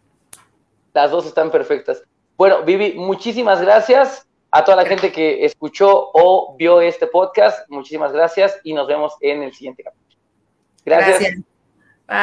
[0.94, 2.04] Las dos están perfectas.
[2.38, 7.70] Bueno, Vivi, muchísimas gracias a toda la gente que escuchó o vio este podcast.
[7.70, 10.22] Muchísimas gracias y nos vemos en el siguiente capítulo.
[10.84, 11.20] Gracias.
[11.20, 11.36] gracias.
[12.08, 12.18] Bye.